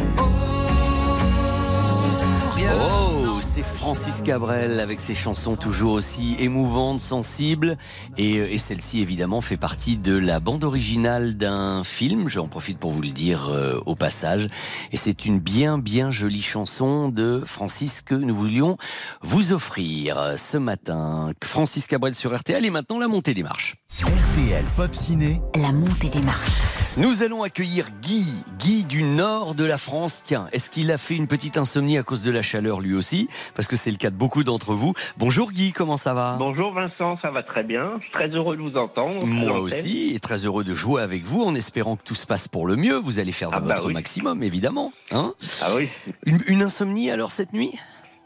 [2.56, 2.72] rien.
[2.80, 7.78] Oh, c'est Francis Cabrel avec ses chansons toujours aussi émouvantes, sensibles.
[8.18, 12.28] Et, et celle-ci, évidemment, fait partie de la bande originale d'un film.
[12.28, 14.50] J'en profite pour vous le dire euh, au passage.
[14.92, 18.78] Et c'est une bien, bien jolie chanson de Francis que nous voulions
[19.22, 21.32] vous offrir ce matin.
[21.44, 23.76] Francis Cabrel sur RTL et maintenant la montée des marches.
[24.02, 26.79] RTL Pop Ciné, La montée des marches.
[26.98, 28.26] Nous allons accueillir Guy,
[28.58, 30.22] Guy du nord de la France.
[30.26, 33.30] Tiens, est-ce qu'il a fait une petite insomnie à cause de la chaleur lui aussi?
[33.56, 34.94] Parce que c'est le cas de beaucoup d'entre vous.
[35.18, 36.36] Bonjour Guy, comment ça va?
[36.40, 37.94] Bonjour Vincent, ça va très bien.
[38.00, 39.26] Je suis très heureux de vous entendre.
[39.26, 42.48] Moi aussi, et très heureux de jouer avec vous en espérant que tout se passe
[42.48, 42.98] pour le mieux.
[42.98, 43.94] Vous allez faire de Ah bah votre oui.
[43.94, 44.92] maximum, évidemment.
[45.12, 45.34] Hein?
[45.62, 45.90] Ah oui.
[46.26, 47.80] une, une insomnie alors cette nuit?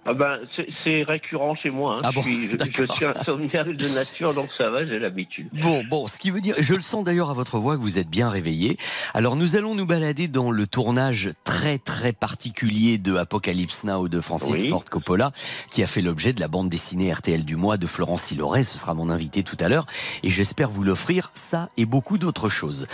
[0.05, 0.39] Ah ben,
[0.83, 1.95] c'est- récurrent chez moi.
[1.95, 1.97] hein.
[2.03, 5.47] Ah bon, je, suis, je suis insomniaque de nature, donc ça va, j'ai l'habitude.
[5.53, 7.97] Bon, bon, ce qui veut dire, je le sens d'ailleurs à votre voix que vous
[7.99, 8.77] êtes bien réveillé.
[9.13, 14.19] Alors nous allons nous balader dans le tournage très très particulier de Apocalypse Now de
[14.21, 14.69] Francis Oui.
[14.69, 15.31] Ford Coppola,
[15.71, 18.63] qui a fait l'objet de la bande dessinée RTL du mois de Florence Siloret.
[18.63, 19.85] Ce sera mon invité tout à l'heure,
[20.23, 22.87] et j'espère vous l'offrir ça et beaucoup d'autres choses.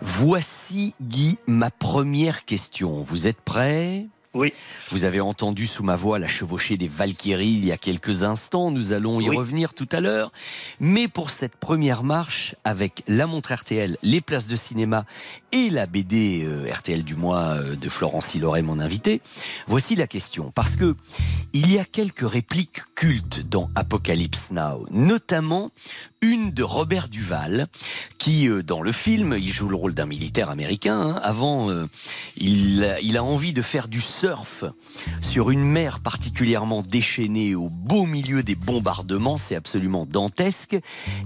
[0.00, 3.02] Voici Guy ma première question.
[3.02, 4.06] Vous êtes prêt?
[4.34, 4.52] Oui.
[4.90, 8.70] Vous avez entendu sous ma voix la chevauchée des Valkyries il y a quelques instants.
[8.70, 9.36] Nous allons y Oui.
[9.36, 10.32] revenir tout à l'heure.
[10.80, 15.04] Mais pour cette première marche, avec la montre RTL, les places de cinéma
[15.54, 19.22] et la BD euh, RTL du mois euh, de Florence Hiloret, mon invité,
[19.68, 20.50] voici la question.
[20.52, 20.96] Parce que
[21.52, 25.70] il y a quelques répliques cultes dans Apocalypse Now, notamment
[26.20, 27.68] une de Robert Duval,
[28.18, 30.98] qui, euh, dans le film, il joue le rôle d'un militaire américain.
[31.00, 31.20] hein.
[31.22, 31.68] Avant,
[32.36, 34.64] il, a, il a envie de faire du surf
[35.20, 39.36] sur une mer particulièrement déchaînée au beau milieu des bombardements.
[39.36, 40.76] C'est absolument dantesque.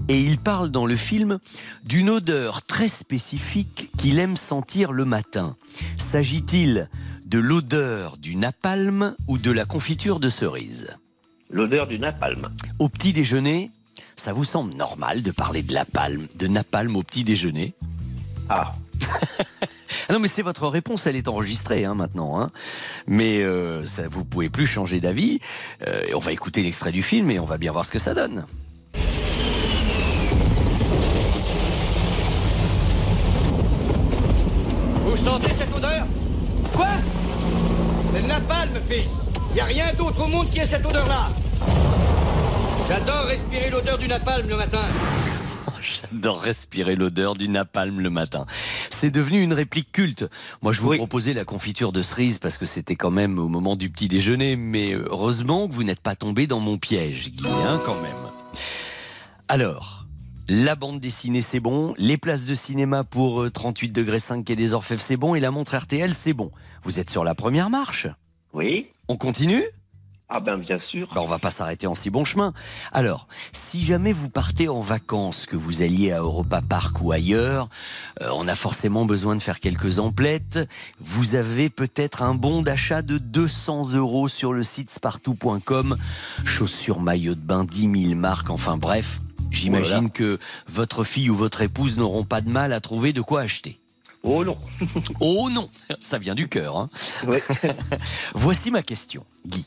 [0.07, 1.39] Et il parle dans le film
[1.85, 5.55] d'une odeur très spécifique qu'il aime sentir le matin.
[5.97, 6.89] S'agit-il
[7.25, 10.97] de l'odeur du napalm ou de la confiture de cerise
[11.49, 12.49] L'odeur du napalm.
[12.79, 13.69] Au petit déjeuner,
[14.15, 17.73] ça vous semble normal de parler de la palme, de napalm au petit déjeuner
[18.49, 18.71] Ah.
[20.07, 22.41] Ah non, mais c'est votre réponse, elle est enregistrée hein, maintenant.
[22.41, 22.47] Hein.
[23.05, 25.39] Mais euh, ça, vous pouvez plus changer d'avis.
[25.87, 28.15] Euh, on va écouter l'extrait du film et on va bien voir ce que ça
[28.15, 28.45] donne.
[35.09, 36.05] Vous sentez cette odeur
[36.71, 36.85] Quoi
[38.13, 39.09] C'est le napalm, fils
[39.55, 41.31] Y a rien d'autre au monde qui ait cette odeur-là
[42.87, 44.83] J'adore respirer l'odeur du napalm le matin.
[45.81, 48.45] J'adore respirer l'odeur du napalm le matin.
[48.91, 50.29] C'est devenu une réplique culte.
[50.61, 53.75] Moi, je vous proposais la confiture de cerise parce que c'était quand même au moment
[53.75, 54.55] du petit déjeuner.
[54.55, 58.13] Mais euh, heureusement que vous n'êtes pas tombé dans mon piège, Guy, hein, quand même.
[59.47, 59.98] Alors,
[60.49, 61.93] la bande dessinée, c'est bon.
[61.97, 65.35] Les places de cinéma pour euh, 38 degrés 5 et des Orfèvres, c'est bon.
[65.35, 66.51] Et la montre RTL, c'est bon.
[66.83, 68.07] Vous êtes sur la première marche
[68.53, 68.89] Oui.
[69.07, 69.63] On continue?
[70.31, 71.07] Ah ben, bien sûr.
[71.13, 72.53] ben, on va pas s'arrêter en si bon chemin.
[72.91, 77.67] Alors, si jamais vous partez en vacances, que vous alliez à Europa Park ou ailleurs,
[78.21, 80.59] euh, on a forcément besoin de faire quelques emplettes.
[80.99, 85.97] Vous avez peut-être un bon d'achat de 200 euros sur le site spartou.com.
[86.45, 89.19] Chaussures, maillots de bain, 10 000 marques, enfin bref.
[89.51, 90.09] J'imagine Voilà.
[90.09, 93.77] que votre fille ou votre épouse n'auront pas de mal à trouver de quoi acheter.
[94.23, 94.57] Oh non.
[95.21, 95.69] oh non,
[96.01, 96.77] ça vient du cœur.
[96.77, 96.87] hein.
[98.33, 99.65] Voici ma question, Guy.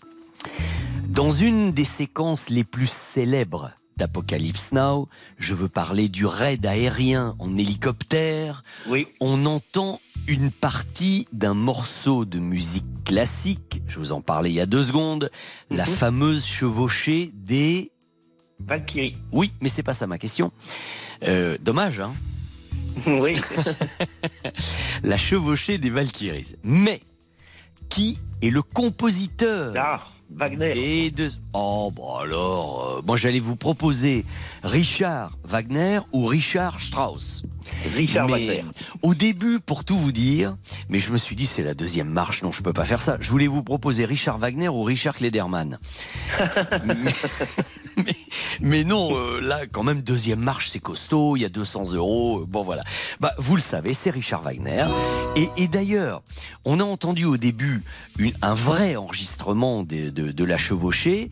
[1.08, 5.06] Dans une des séquences les plus célèbres d'Apocalypse Now,
[5.38, 8.62] je veux parler du raid aérien en hélicoptère.
[8.88, 9.06] Oui.
[9.20, 14.60] On entend une partie d'un morceau de musique classique, je vous en parlais il y
[14.60, 15.30] a deux secondes,
[15.70, 17.90] la fameuse chevauchée des...
[18.66, 19.16] Valkyrie.
[19.32, 20.52] Oui, mais c'est pas ça ma question.
[21.24, 22.12] Euh, dommage, hein
[23.06, 23.34] Oui.
[25.02, 26.54] La chevauchée des Valkyries.
[26.64, 27.00] Mais
[27.88, 30.00] qui est le compositeur Ah.
[30.34, 31.04] Wagner.
[31.04, 31.28] Et de...
[31.52, 34.24] Oh, bon alors, euh, moi j'allais vous proposer
[34.62, 37.42] Richard Wagner ou Richard Strauss.
[37.94, 38.62] Richard Mais Wagner.
[39.02, 40.54] Au début, pour tout vous dire,
[40.88, 43.18] mais je me suis dit c'est la deuxième marche, non je peux pas faire ça.
[43.20, 45.78] Je voulais vous proposer Richard Wagner ou Richard Klederman.
[46.86, 46.94] mais,
[48.60, 52.40] mais- non, euh, là quand même deuxième marche c'est costaud, il y a 200 euros,
[52.40, 52.82] euh, bon voilà.
[53.20, 54.84] Bah vous le savez, c'est Richard Wagner.
[55.56, 56.22] Et, d'ailleurs,
[56.66, 57.82] on a entendu au début
[58.42, 61.30] un vrai enregistrement de, la chevauchée.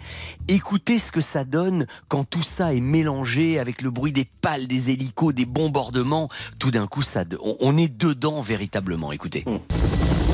[0.48, 4.66] Écoutez ce que ça donne quand tout ça est mélangé avec le bruit des pales,
[4.66, 6.30] des hélicos, des bombardements.
[6.58, 7.24] Tout d'un coup, ça,
[7.60, 9.12] on, est dedans véritablement.
[9.12, 9.44] Écoutez.
[9.44, 10.29] C'est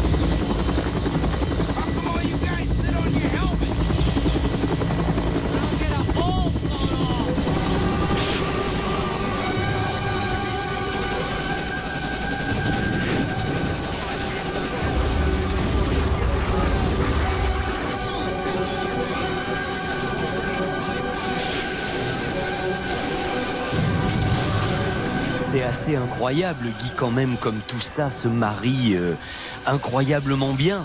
[26.27, 29.15] incroyable, Guy, quand même, comme tout ça se marie euh,
[29.65, 30.85] incroyablement bien.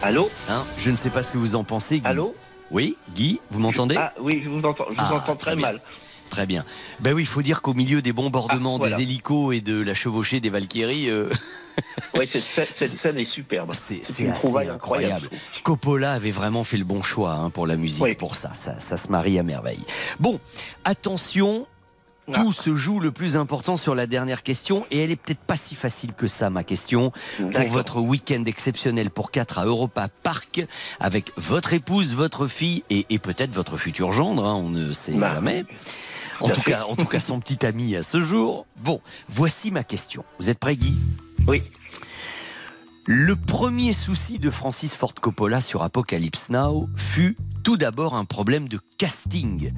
[0.00, 2.06] Allô hein Je ne sais pas ce que vous en pensez, Guy.
[2.06, 2.36] Allô
[2.70, 3.96] Oui, Guy, vous m'entendez?
[3.98, 5.80] Ah oui, je vous entends, je vous Ah, entends très mal.
[6.30, 6.64] Très bien.
[7.00, 8.96] Ben oui, il faut dire qu'au milieu des bombardements, Ah, voilà.
[8.96, 11.28] des hélicos et de la chevauchée des Valkyries, euh,
[12.14, 13.72] Oui, cette, scène- cette scène est superbe.
[13.72, 15.14] c'est une trouvaille incroyable.
[15.24, 15.28] incroyable.
[15.64, 18.52] Coppola avait vraiment fait le bon choix hein, pour la musique, pour ça.
[18.54, 18.78] ça.
[18.78, 19.82] Ça se marie à merveille.
[20.20, 20.38] Bon,
[20.84, 21.66] attention.
[22.28, 22.32] Ah.
[22.42, 25.56] Tout se joue le plus important sur la dernière question et elle est peut-être pas
[25.56, 30.64] si facile que ça ma question pour votre week-end exceptionnel pour 4 à Europa Park
[31.00, 35.12] avec votre épouse, votre fille et, et peut-être votre futur gendre, hein, on ne sait
[35.12, 35.64] Bah, jamais.
[36.40, 36.70] En tout à tout, fait.
[36.70, 38.64] cas, en tout cas, son petit ami à ce jour.
[38.78, 40.24] Bon, voici ma question.
[40.38, 40.94] Vous êtes prêt, Guy?
[41.48, 41.62] Oui.
[43.06, 48.68] Le premier souci de Francis Ford Coppola sur Apocalypse Now fut tout d'abord un problème
[48.68, 49.72] de casting,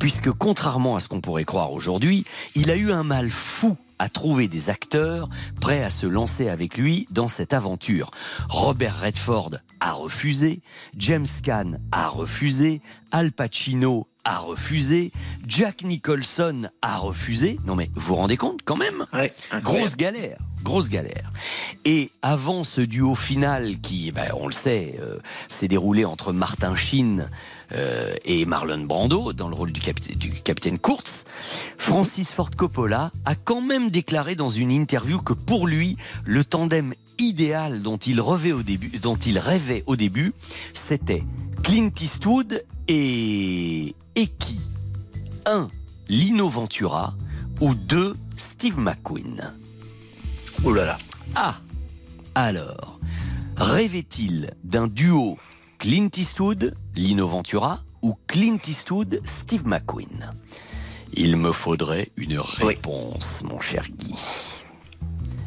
[0.00, 4.08] puisque contrairement à ce qu'on pourrait croire aujourd'hui, il a eu un mal fou à
[4.08, 5.28] trouver des acteurs
[5.60, 8.10] prêts à se lancer avec lui dans cette aventure.
[8.48, 10.60] Robert Redford a refusé,
[10.96, 15.12] James Caan a refusé, Al Pacino a refusé,
[15.46, 17.58] Jack Nicholson a refusé.
[17.64, 19.04] Non mais vous vous rendez compte quand même
[19.62, 21.30] Grosse galère, grosse galère.
[21.84, 26.74] Et avant ce duo final qui, ben, on le sait, euh, s'est déroulé entre Martin
[26.74, 27.28] Sheen
[27.72, 31.24] euh, et Marlon Brando dans le rôle du capitaine Kurtz,
[31.78, 36.94] Francis Ford Coppola a quand même déclaré dans une interview que pour lui, le tandem
[37.18, 40.32] idéal dont il rêvait au début, dont il rêvait au début,
[40.74, 41.24] c'était
[41.62, 44.60] Clint Eastwood et et qui?
[45.46, 45.66] Un
[46.08, 47.14] Lino Ventura
[47.60, 49.52] ou deux Steve McQueen?
[50.64, 50.98] Oh là là.
[51.34, 51.54] Ah
[52.34, 52.98] Alors,
[53.56, 55.38] rêvait-il d'un duo
[55.78, 60.30] Clint Eastwood, Lino Ventura ou Clint Eastwood, Steve McQueen?
[61.14, 64.14] Il me faudrait une réponse, mon cher Guy.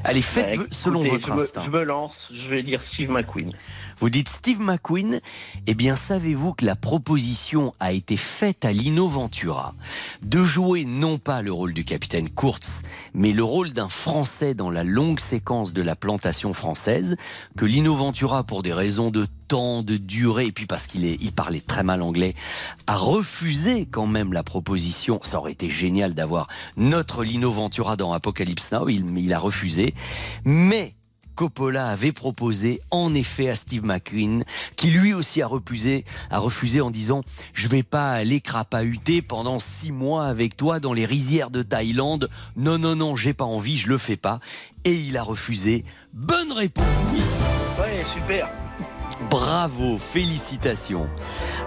[0.06, 1.66] Allez, faites Bah, selon écoutez, votre je me- instinct.
[1.66, 3.52] je me lance, je vais dire Steve McQueen.
[4.00, 5.20] Vous dites Steve McQueen
[5.68, 9.74] Eh bien, savez-vous que la proposition a été faite à Lino Ventura?
[10.24, 14.72] De jouer non pas le rôle du capitaine Kurtz, mais le rôle d'un Français dans
[14.72, 17.18] la longue séquence de la plantation française,
[17.58, 21.32] que Lino Ventura, pour des raisons de temps, de durée, et puis parce qu'il il
[21.34, 22.36] parlait très mal anglais,
[22.88, 25.20] a refusé quand même la proposition.
[25.24, 26.48] Ça aurait été génial d'avoir
[26.78, 29.94] notre Lino Ventura dans Apocalypse Now, il, il a refusé.
[30.46, 30.94] Mais
[31.40, 34.44] Coppola avait proposé en effet à Steve McQueen,
[34.76, 36.04] qui lui aussi a refusé,
[36.82, 37.22] en disant
[37.54, 42.30] je vais pas aller crapahuter pendant six mois avec toi dans les rizières de Thaïlande.
[42.58, 44.42] Non non non, j'ai pas envie, je le fais pas.
[44.84, 45.86] Et il a refusé.
[46.12, 46.84] Bonne réponse.
[47.80, 48.50] Ouais, super.
[49.30, 51.08] Bravo, félicitations.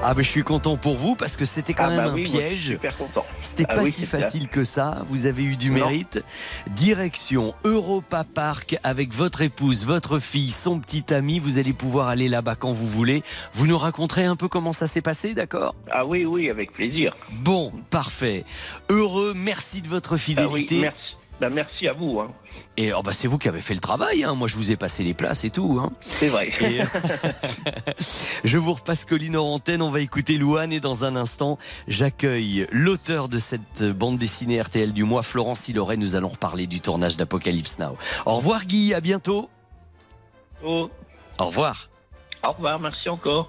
[0.02, 2.14] Ah ben je suis content pour vous parce que c'était quand Ah même bah un
[2.14, 2.64] oui, suis piège.
[2.72, 3.24] super content.
[3.40, 5.02] C'était Ah pas oui, si facile que ça.
[5.08, 5.74] Vous avez eu du Non.
[5.86, 6.24] mérite.
[6.70, 11.38] Direction Europa Park avec votre épouse, votre fille, son petit ami.
[11.38, 13.22] Vous allez pouvoir aller là-bas quand vous voulez.
[13.52, 15.76] Vous nous raconterez un peu comment ça s'est passé, d'accord?
[15.90, 17.14] Ah oui, oui, avec plaisir.
[17.44, 18.44] Bon, parfait.
[18.90, 20.80] Heureux, merci de votre Ah oui, fidélité.
[20.80, 20.98] merci.
[21.40, 22.20] Bah, merci à vous.
[22.20, 22.28] Hein.
[22.78, 24.24] Et oh bah, c'est vous qui avez fait le travail.
[24.24, 24.34] hein.
[24.34, 25.78] Moi, je vous ai passé les places et tout.
[25.82, 25.92] hein.
[26.00, 26.50] C'est vrai.
[26.60, 26.80] Et-
[28.44, 32.66] Je vous repasse Colline en antenne, on va écouter Louane et dans un instant, j'accueille
[32.72, 35.96] l'auteur de cette bande dessinée RTL du mois, Florence Siloret.
[35.96, 37.96] Nous allons reparler du tournage d'Apocalypse Now.
[38.26, 39.50] Au revoir Guy, à bientôt.
[40.64, 40.90] Oh,
[41.38, 41.88] Au revoir.
[42.42, 43.48] au revoir, merci encore.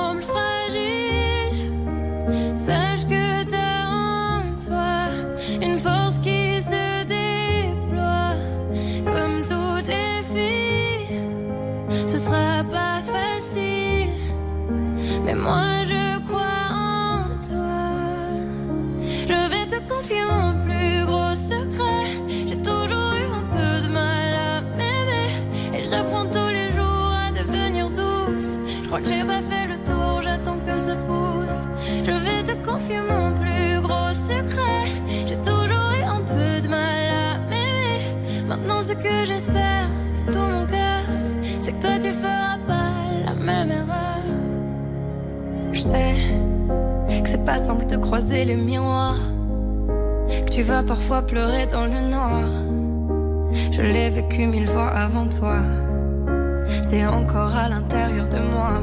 [32.99, 34.85] mon plus gros secret.
[35.27, 37.99] J'ai toujours eu un peu de mal à m'aimer.
[38.47, 41.03] Maintenant, ce que j'espère de tout mon cœur,
[41.61, 42.91] c'est que toi tu feras pas
[43.25, 44.23] la même erreur.
[45.71, 46.15] Je sais
[47.23, 49.19] que c'est pas simple de croiser les miroirs.
[50.45, 52.43] Que tu vas parfois pleurer dans le noir.
[53.71, 55.57] Je l'ai vécu mille fois avant toi.
[56.83, 58.81] C'est encore à l'intérieur de moi.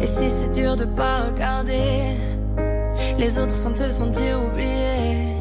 [0.00, 2.16] Et si c'est dur de pas regarder
[3.20, 5.36] les autres sans te sentir oublié,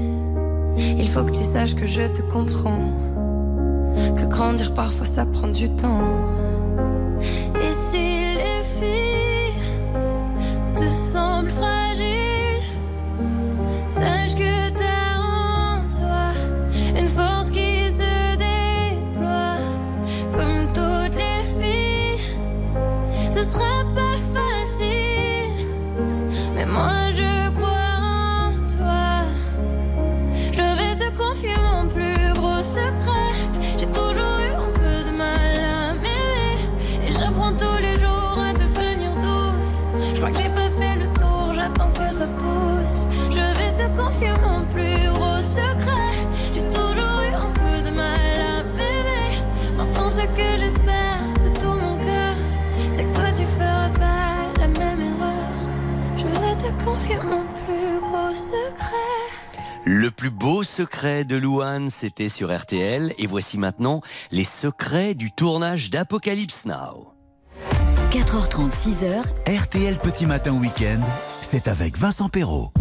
[0.77, 2.93] il faut que tu saches que je te comprends.
[4.17, 6.48] Que grandir parfois ça prend du temps.
[42.19, 46.11] Je vais te confier mon plus gros secret.
[46.53, 49.77] J'ai toujours eu un peu de mal à m'aimer.
[49.77, 52.35] Maintenant, ce que j'espère de tout mon cœur,
[52.93, 55.49] c'est que toi tu feras pas la même erreur.
[56.17, 58.95] Je vais te confier mon plus gros secret.
[59.85, 63.13] Le plus beau secret de Louane, c'était sur RTL.
[63.17, 64.01] Et voici maintenant
[64.31, 67.18] les secrets du tournage d'Apocalypse Now.
[68.11, 70.99] 4h30, 6h, RTL Petit Matin Week-end,
[71.43, 72.71] c'est avec Vincent Perrault.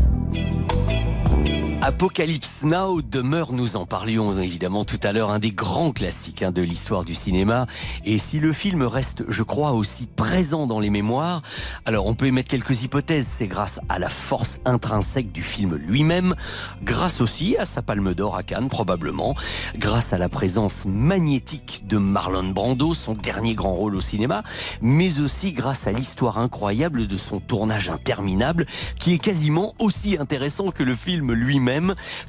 [1.81, 6.51] Apocalypse Now demeure, nous en parlions évidemment tout à l'heure, un des grands classiques hein,
[6.51, 7.67] de l'histoire du cinéma.
[8.05, 11.41] Et si le film reste, je crois, aussi présent dans les mémoires,
[11.87, 13.29] alors on peut émettre quelques hypothèses.
[13.29, 16.35] C'est grâce à la force intrinsèque du film lui-même,
[16.83, 19.37] grâce aussi à sa palme d'or à Cannes probablement,
[19.77, 24.43] grâce à la présence magnétique de Marlon Brando, son dernier grand rôle au cinéma,
[24.83, 28.67] mais aussi grâce à l'histoire incroyable de son tournage interminable,
[28.99, 31.68] qui est quasiment aussi intéressant que le film lui-même,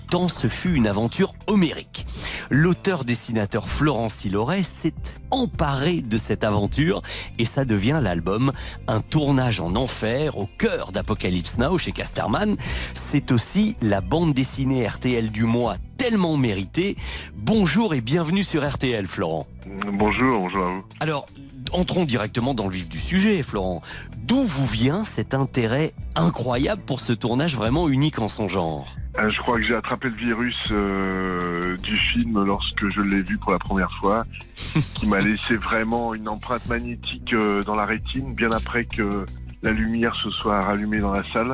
[0.10, 2.06] tant ce fut une aventure homérique.
[2.50, 4.94] L'auteur-dessinateur Florence Hiloret s'est
[5.32, 7.02] emparé de cette aventure
[7.38, 8.52] et ça devient l'album
[8.88, 12.58] Un tournage en enfer au cœur d'Apocalypse Now chez Casterman.
[12.94, 16.96] C'est aussi la bande dessinée RTL du mois tellement méritée.
[17.36, 19.48] Bonjour et bienvenue sur RTL, Florent.
[19.68, 20.84] Bonjour, bonjour à vous.
[21.02, 21.26] Alors,
[21.74, 23.82] entrons directement dans le vif du sujet, Florent.
[24.18, 28.96] D'où vous vient cet intérêt incroyable pour ce tournage vraiment unique en son genre?
[29.28, 33.52] Je crois que j'ai attrapé le virus euh, du film lorsque je l'ai vu pour
[33.52, 34.24] la première fois,
[34.96, 39.26] qui m'a laissé vraiment une empreinte magnétique euh, dans la rétine, bien après que
[39.62, 41.52] la lumière se soit rallumée dans la salle.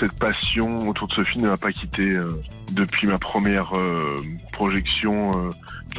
[0.00, 2.28] Cette passion autour de ce film ne m'a pas quitté euh,
[2.72, 4.16] depuis ma première euh,
[4.52, 5.30] projection.
[5.46, 5.50] euh,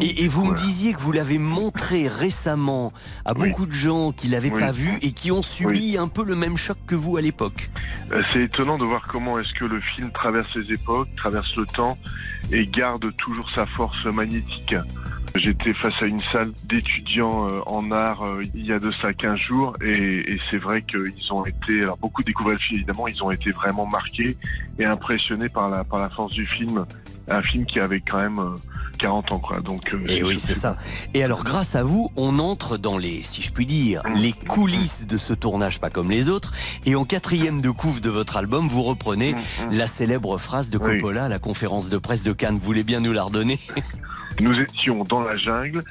[0.02, 0.60] Et, et vous voilà.
[0.60, 2.94] me disiez que vous l'avez montré récemment
[3.26, 4.60] à beaucoup de gens qui l'avaient Oui.
[4.60, 7.70] pas vu et qui ont subi un peu le même choc que vous à l'époque.
[8.12, 11.66] Euh, C'est étonnant de voir comment est-ce que le film traverse les époques, traverse le
[11.66, 11.98] temps
[12.52, 14.76] et garde toujours sa force magnétique.
[15.38, 19.14] J'étais face à une salle d'étudiants euh, en art euh, il y a de ça
[19.14, 23.08] 15 jours et, et c'est vrai qu'ils ont été, alors beaucoup découvert le film évidemment,
[23.08, 24.36] ils ont été vraiment marqués
[24.80, 26.86] et impressionnés par la, par la force du film.
[27.30, 28.56] Un film qui avait quand même euh,
[29.00, 29.60] 40 ans quoi.
[29.60, 30.78] Donc, euh, Et oui, c'est ça.
[31.14, 34.18] Et alors, grâce à vous, on entre dans les, si je puis dire, Mmh.
[34.18, 36.54] les coulisses de ce tournage, pas comme les autres.
[36.86, 39.36] Et en quatrième de couve de votre album, vous reprenez
[39.72, 40.78] la célèbre phrase de.
[40.78, 42.56] Coppola à la conférence de presse de Cannes.
[42.56, 43.60] Vous voulez bien nous la redonner?
[44.40, 45.82] Nous étions dans la jungle,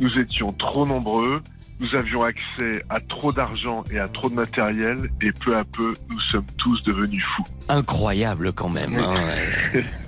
[0.00, 1.42] nous étions trop nombreux,
[1.80, 5.92] nous avions accès à trop d'argent et à trop de matériel et peu à peu
[6.10, 7.44] nous sommes tous devenus fous.
[7.68, 8.94] Incroyable quand même.
[8.96, 9.30] hein.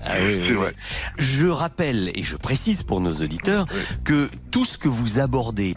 [0.06, 0.72] Ah oui, oui, vrai.
[1.18, 3.66] Je rappelle et je précise pour nos auditeurs
[4.04, 5.74] que tout ce que vous abordez,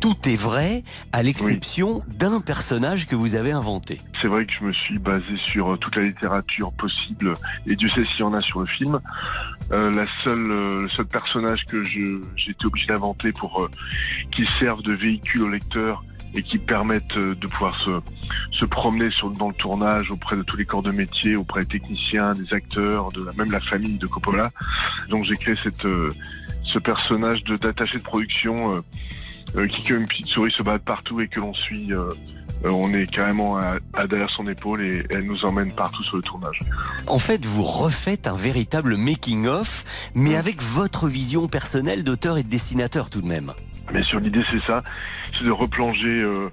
[0.00, 0.82] tout est vrai
[1.12, 4.00] à l'exception d'un personnage que vous avez inventé.
[4.24, 7.34] C'est vrai que je me suis basé sur euh, toute la littérature possible
[7.66, 8.98] et Dieu sait s'il y en a sur le film.
[9.70, 13.68] Euh, la seule, euh, le seul personnage que j'ai été obligé d'inventer pour
[14.32, 16.02] qu'il serve de véhicule au lecteur
[16.34, 17.90] et qui permette euh, de pouvoir se,
[18.52, 21.78] se promener sur, dans le tournage auprès de tous les corps de métier, auprès des
[21.78, 24.50] techniciens, des acteurs, de la, même la famille de Coppola.
[25.10, 25.86] Donc j'ai créé cette,
[26.62, 28.82] ce personnage d'attaché de, production
[29.68, 31.92] qui, comme une petite souris, se balade partout et que l'on suit.
[32.64, 36.22] On est carrément à, à derrière son épaule et elle nous emmène partout sur le
[36.22, 36.58] tournage.
[37.06, 39.84] En fait, vous refaites un véritable making-of,
[40.14, 43.52] mais avec votre vision personnelle d'auteur et de dessinateur tout de même.
[43.92, 44.82] Bien sûr, l'idée c'est ça,
[45.36, 46.50] c'est de replonger euh,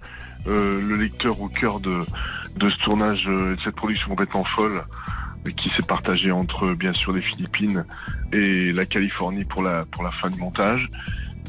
[0.48, 2.04] euh, le lecteur au cœur de,
[2.58, 4.82] de ce tournage, euh, de cette production complètement folle
[5.48, 7.86] euh, qui s'est partagée entre bien sûr les Philippines
[8.34, 10.90] et la Californie pour la pour la fin du montage.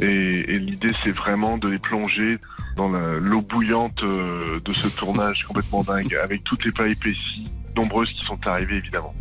[0.00, 2.38] Et, et l'idée c'est vraiment de les plonger
[2.76, 7.44] dans l'eau bouillante euh, de ce tournage complètement dingue, avec toutes les péripéties
[7.76, 9.14] nombreuses qui sont arrivées évidemment.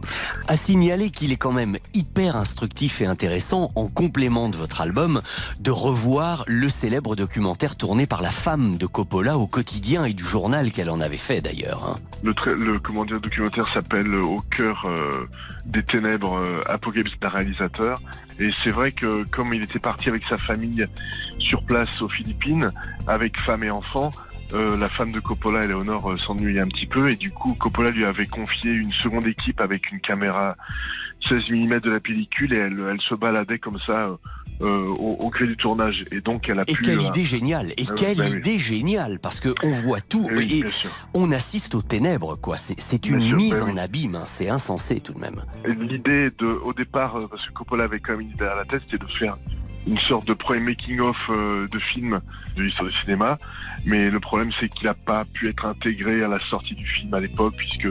[0.47, 5.21] À signaler qu'il est quand même hyper instructif et intéressant, en complément de votre album,
[5.59, 10.23] de revoir le célèbre documentaire tourné par la femme de Coppola au quotidien et du
[10.23, 11.83] journal qu'elle en avait fait d'ailleurs.
[11.85, 11.95] hein.
[12.23, 15.27] Le, le comment dire, documentaire s'appelle Au cœur euh,
[15.65, 17.97] des ténèbres, euh, Apocalypse d'un réalisateur.
[18.39, 20.85] Et c'est vrai que comme il était parti avec sa famille
[21.39, 22.71] sur place aux Philippines,
[23.07, 24.11] avec femme et enfants,
[24.53, 27.91] euh, la femme de Coppola, Eleonore, euh, s'ennuyait un petit peu et du coup Coppola
[27.91, 30.55] lui avait confié une seconde équipe avec une caméra
[31.29, 34.17] 16 mm de la pellicule et elle, elle se baladait comme ça
[34.61, 36.05] euh, au, au gré du tournage.
[36.11, 36.81] Et donc elle a Et pu...
[36.83, 38.37] quelle euh, idée géniale Et Ah oui, quelle bah oui.
[38.37, 40.69] idée géniale Parce que on voit tout oui, et
[41.13, 42.57] on assiste aux ténèbres, quoi.
[42.57, 44.23] C'est Bien une sûr, mise bah en abîme, hein.
[44.25, 45.41] c'est insensé tout de même.
[45.65, 48.81] L'idée de, au départ, parce que Coppola avait quand même une idée à la tête,
[48.89, 49.37] c'était de faire
[49.87, 52.19] une sorte de premier making-of euh, de film
[52.55, 53.37] de l'histoire du cinéma.
[53.85, 57.13] Mais le problème, c'est qu'il n'a pas pu être intégré à la sortie du film
[57.13, 57.87] à l'époque, puisque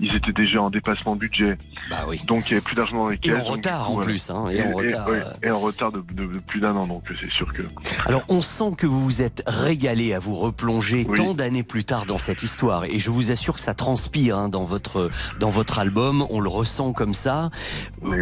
[0.00, 1.58] ils étaient déjà en dépassement de budget.
[1.90, 2.20] Bah oui.
[2.26, 3.34] Donc il n'y avait plus d'argent dans les Et caisses.
[3.34, 5.46] en donc, du retard, coup, en plus, hein, et en retard, ouais, euh.
[5.46, 7.62] et en retard de, de- de plus d'un an, donc c'est sûr que.
[8.06, 12.06] Alors on sent que vous vous êtes régalé à vous replonger tant d'années plus tard
[12.06, 15.10] dans cette histoire et je vous assure que ça transpire hein, dans votre
[15.40, 17.50] dans votre album, on le ressent comme ça.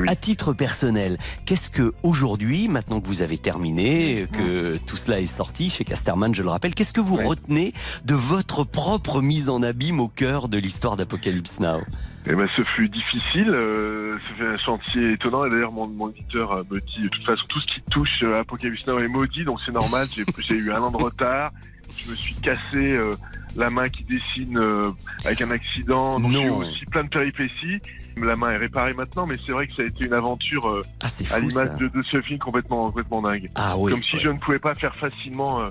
[0.09, 5.27] À titre personnel, qu'est-ce que aujourd'hui, maintenant que vous avez terminé, que tout cela est
[5.27, 7.75] sorti chez Casterman, je le rappelle, qu'est-ce que vous retenez
[8.07, 11.81] de votre propre mise en abîme au cœur de l'histoire d'Apocalypse Now?
[12.27, 13.51] Eh ben, ce fut difficile.
[13.51, 15.45] Euh, C'était un chantier étonnant.
[15.45, 18.23] Et d'ailleurs, mon, mon éditeur euh, me dit, de toute façon, tout ce qui touche
[18.23, 20.07] euh, Apocalypse Now est maudit, donc c'est normal.
[20.15, 21.51] J'ai j'ai eu un an de retard.
[21.95, 23.13] Je me suis cassé euh,
[23.57, 24.91] la main qui dessine euh,
[25.25, 26.19] avec un accident.
[26.19, 27.81] Donc, eu aussi plein de péripéties.
[28.17, 30.83] La main est réparée maintenant, mais c'est vrai que ça a été une aventure euh,
[31.01, 33.51] à fou, l'image de, de ce film complètement, complètement dingue.
[33.55, 35.71] Ah oui, comme si je ne pouvais pas faire facilement euh,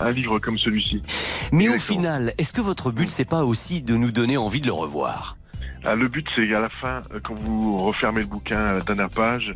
[0.00, 1.02] un livre comme celui-ci.
[1.52, 4.66] Mais au final, est-ce que votre but c'est pas aussi de nous donner envie de
[4.66, 5.36] le revoir?
[5.84, 9.10] Ah, le but, c'est qu'à la fin, quand vous refermez le bouquin à la dernière
[9.10, 9.54] page,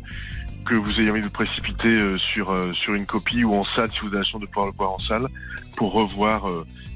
[0.65, 3.99] que vous ayez envie de vous précipiter sur, sur une copie ou en salle, si
[3.99, 5.27] vous avez la chance de pouvoir le voir en salle,
[5.75, 6.47] pour revoir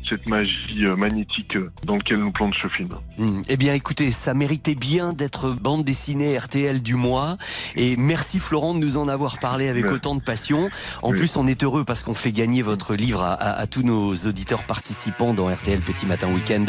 [0.10, 2.90] cette magie euh, magnétique euh, dans laquelle nous plonge ce film.
[3.18, 3.42] Hmm.
[3.50, 7.38] Eh bien, écoutez, ça méritait bien d'être bande dessinée RTL du mois.
[7.76, 9.96] Et merci Florent de nous en avoir parlé avec Merci.
[9.98, 10.70] autant de passion.
[11.02, 11.18] En Oui.
[11.18, 14.14] plus, on est heureux parce qu'on fait gagner votre livre à, à- à tous nos
[14.16, 16.66] auditeurs participants dans RTL Petit Matin Week-end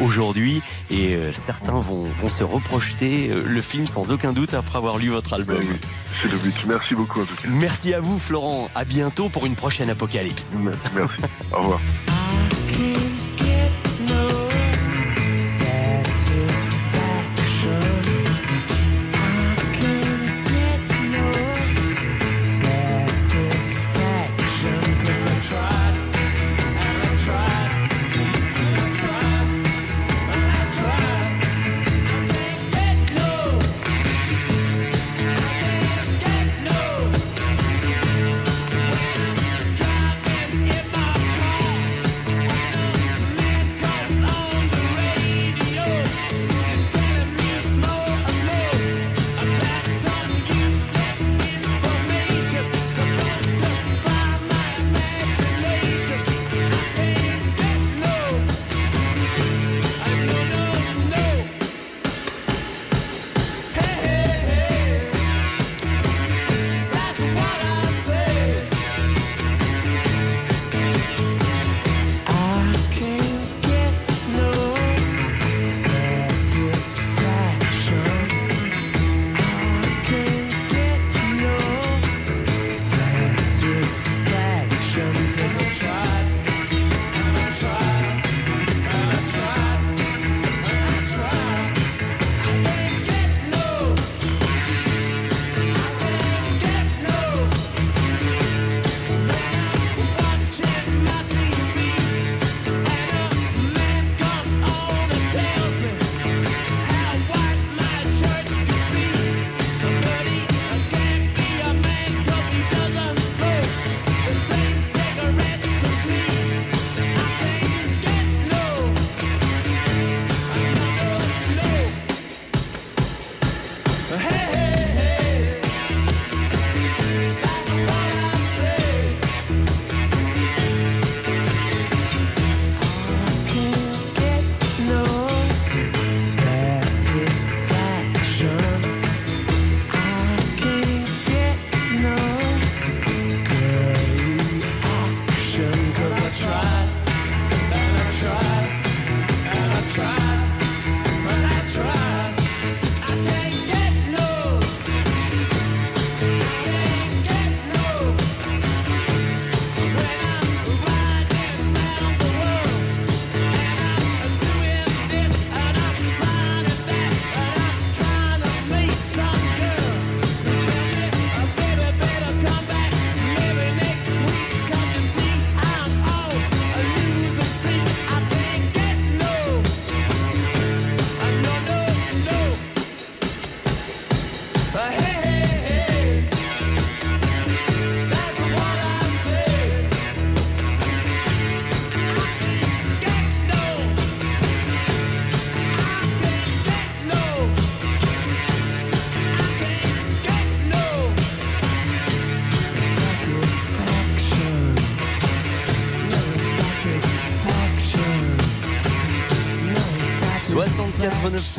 [0.00, 0.62] aujourd'hui.
[0.90, 5.08] Et euh, certains vont, vont se reprojeter le film sans aucun doute après avoir lu
[5.08, 5.62] votre album.
[6.22, 6.66] C'est le but.
[6.66, 7.48] Merci beaucoup en tout cas.
[7.48, 8.70] Merci à vous Florent.
[8.74, 10.56] À bientôt pour une prochaine Apocalypse.
[10.94, 11.16] Merci.
[11.52, 11.80] Au revoir.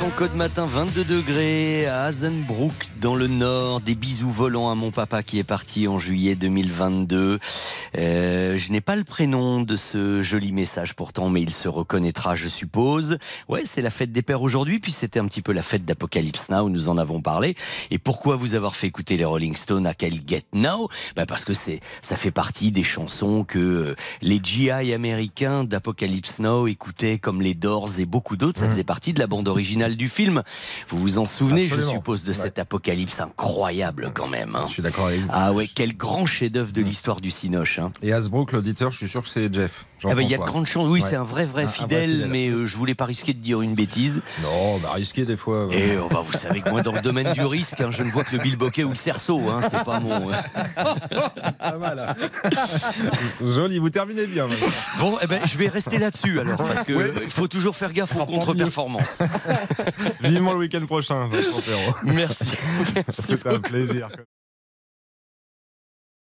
[0.10, 3.81] 900 code matin, 22 degrés à Hazenbrook dans le nord.
[3.81, 7.40] Des bisous volants à mon papa qui est parti en juillet 2022.
[7.99, 12.34] Euh, je n'ai pas le prénom de ce joli message pourtant, mais il se reconnaîtra,
[12.35, 13.17] je suppose.
[13.49, 16.49] Ouais, c'est la fête des pères aujourd'hui, puis c'était un petit peu la fête d'Apocalypse
[16.49, 17.55] Now, nous en avons parlé.
[17.91, 20.88] Et pourquoi vous avoir fait écouter les Rolling Stones à quel Get Now?
[21.17, 26.39] Bah Parce que c'est, ça fait partie des chansons que euh, les GI américains d'Apocalypse
[26.39, 28.59] Now écoutaient comme les Doors et beaucoup d'autres.
[28.59, 30.41] Ça faisait partie de la bande originale du film.
[30.88, 32.35] Vous vous en souvenez, je suppose, de Ouais.
[32.35, 34.55] cet apocalypse incroyable quand même.
[34.55, 34.61] hein.
[34.67, 35.27] Je suis d'accord avec vous.
[35.31, 37.80] Ah ouais, quel grand chef-d'œuvre de l'histoire du Cinoche.
[37.80, 37.89] hein.
[38.02, 39.86] Et Hasbrook, l'auditeur, je suis sûr que c'est Jeff.
[40.06, 40.88] Ah bah, il y a de grandes chances.
[40.88, 41.10] Oui, Ouais.
[41.10, 43.61] c'est un vrai, vrai Un- un fidèle, mais euh, je voulais pas risquer de dire
[43.61, 44.22] une bêtise.
[44.41, 45.68] Non, bah risqué des fois.
[45.68, 45.78] ouais.
[45.78, 48.11] Et oh, bah, vous savez que moi, dans le domaine du risque, hein, je ne
[48.11, 49.49] vois que le bilboquet ou le cerceau.
[49.49, 50.30] Hein, c'est pas mon.
[51.60, 51.99] Pas mal.
[52.18, 52.52] hein.
[53.41, 54.48] Joli, vous terminez bien.
[54.48, 54.68] maintenant.
[54.99, 58.16] Bon, eh ben, je vais rester là-dessus alors, parce que il faut toujours faire gaffe
[58.16, 59.22] aux contre-performances.
[60.22, 61.95] Vivement le week-end prochain, Vincent Perrault.
[62.03, 62.52] Merci.
[63.10, 64.10] C'est un plaisir.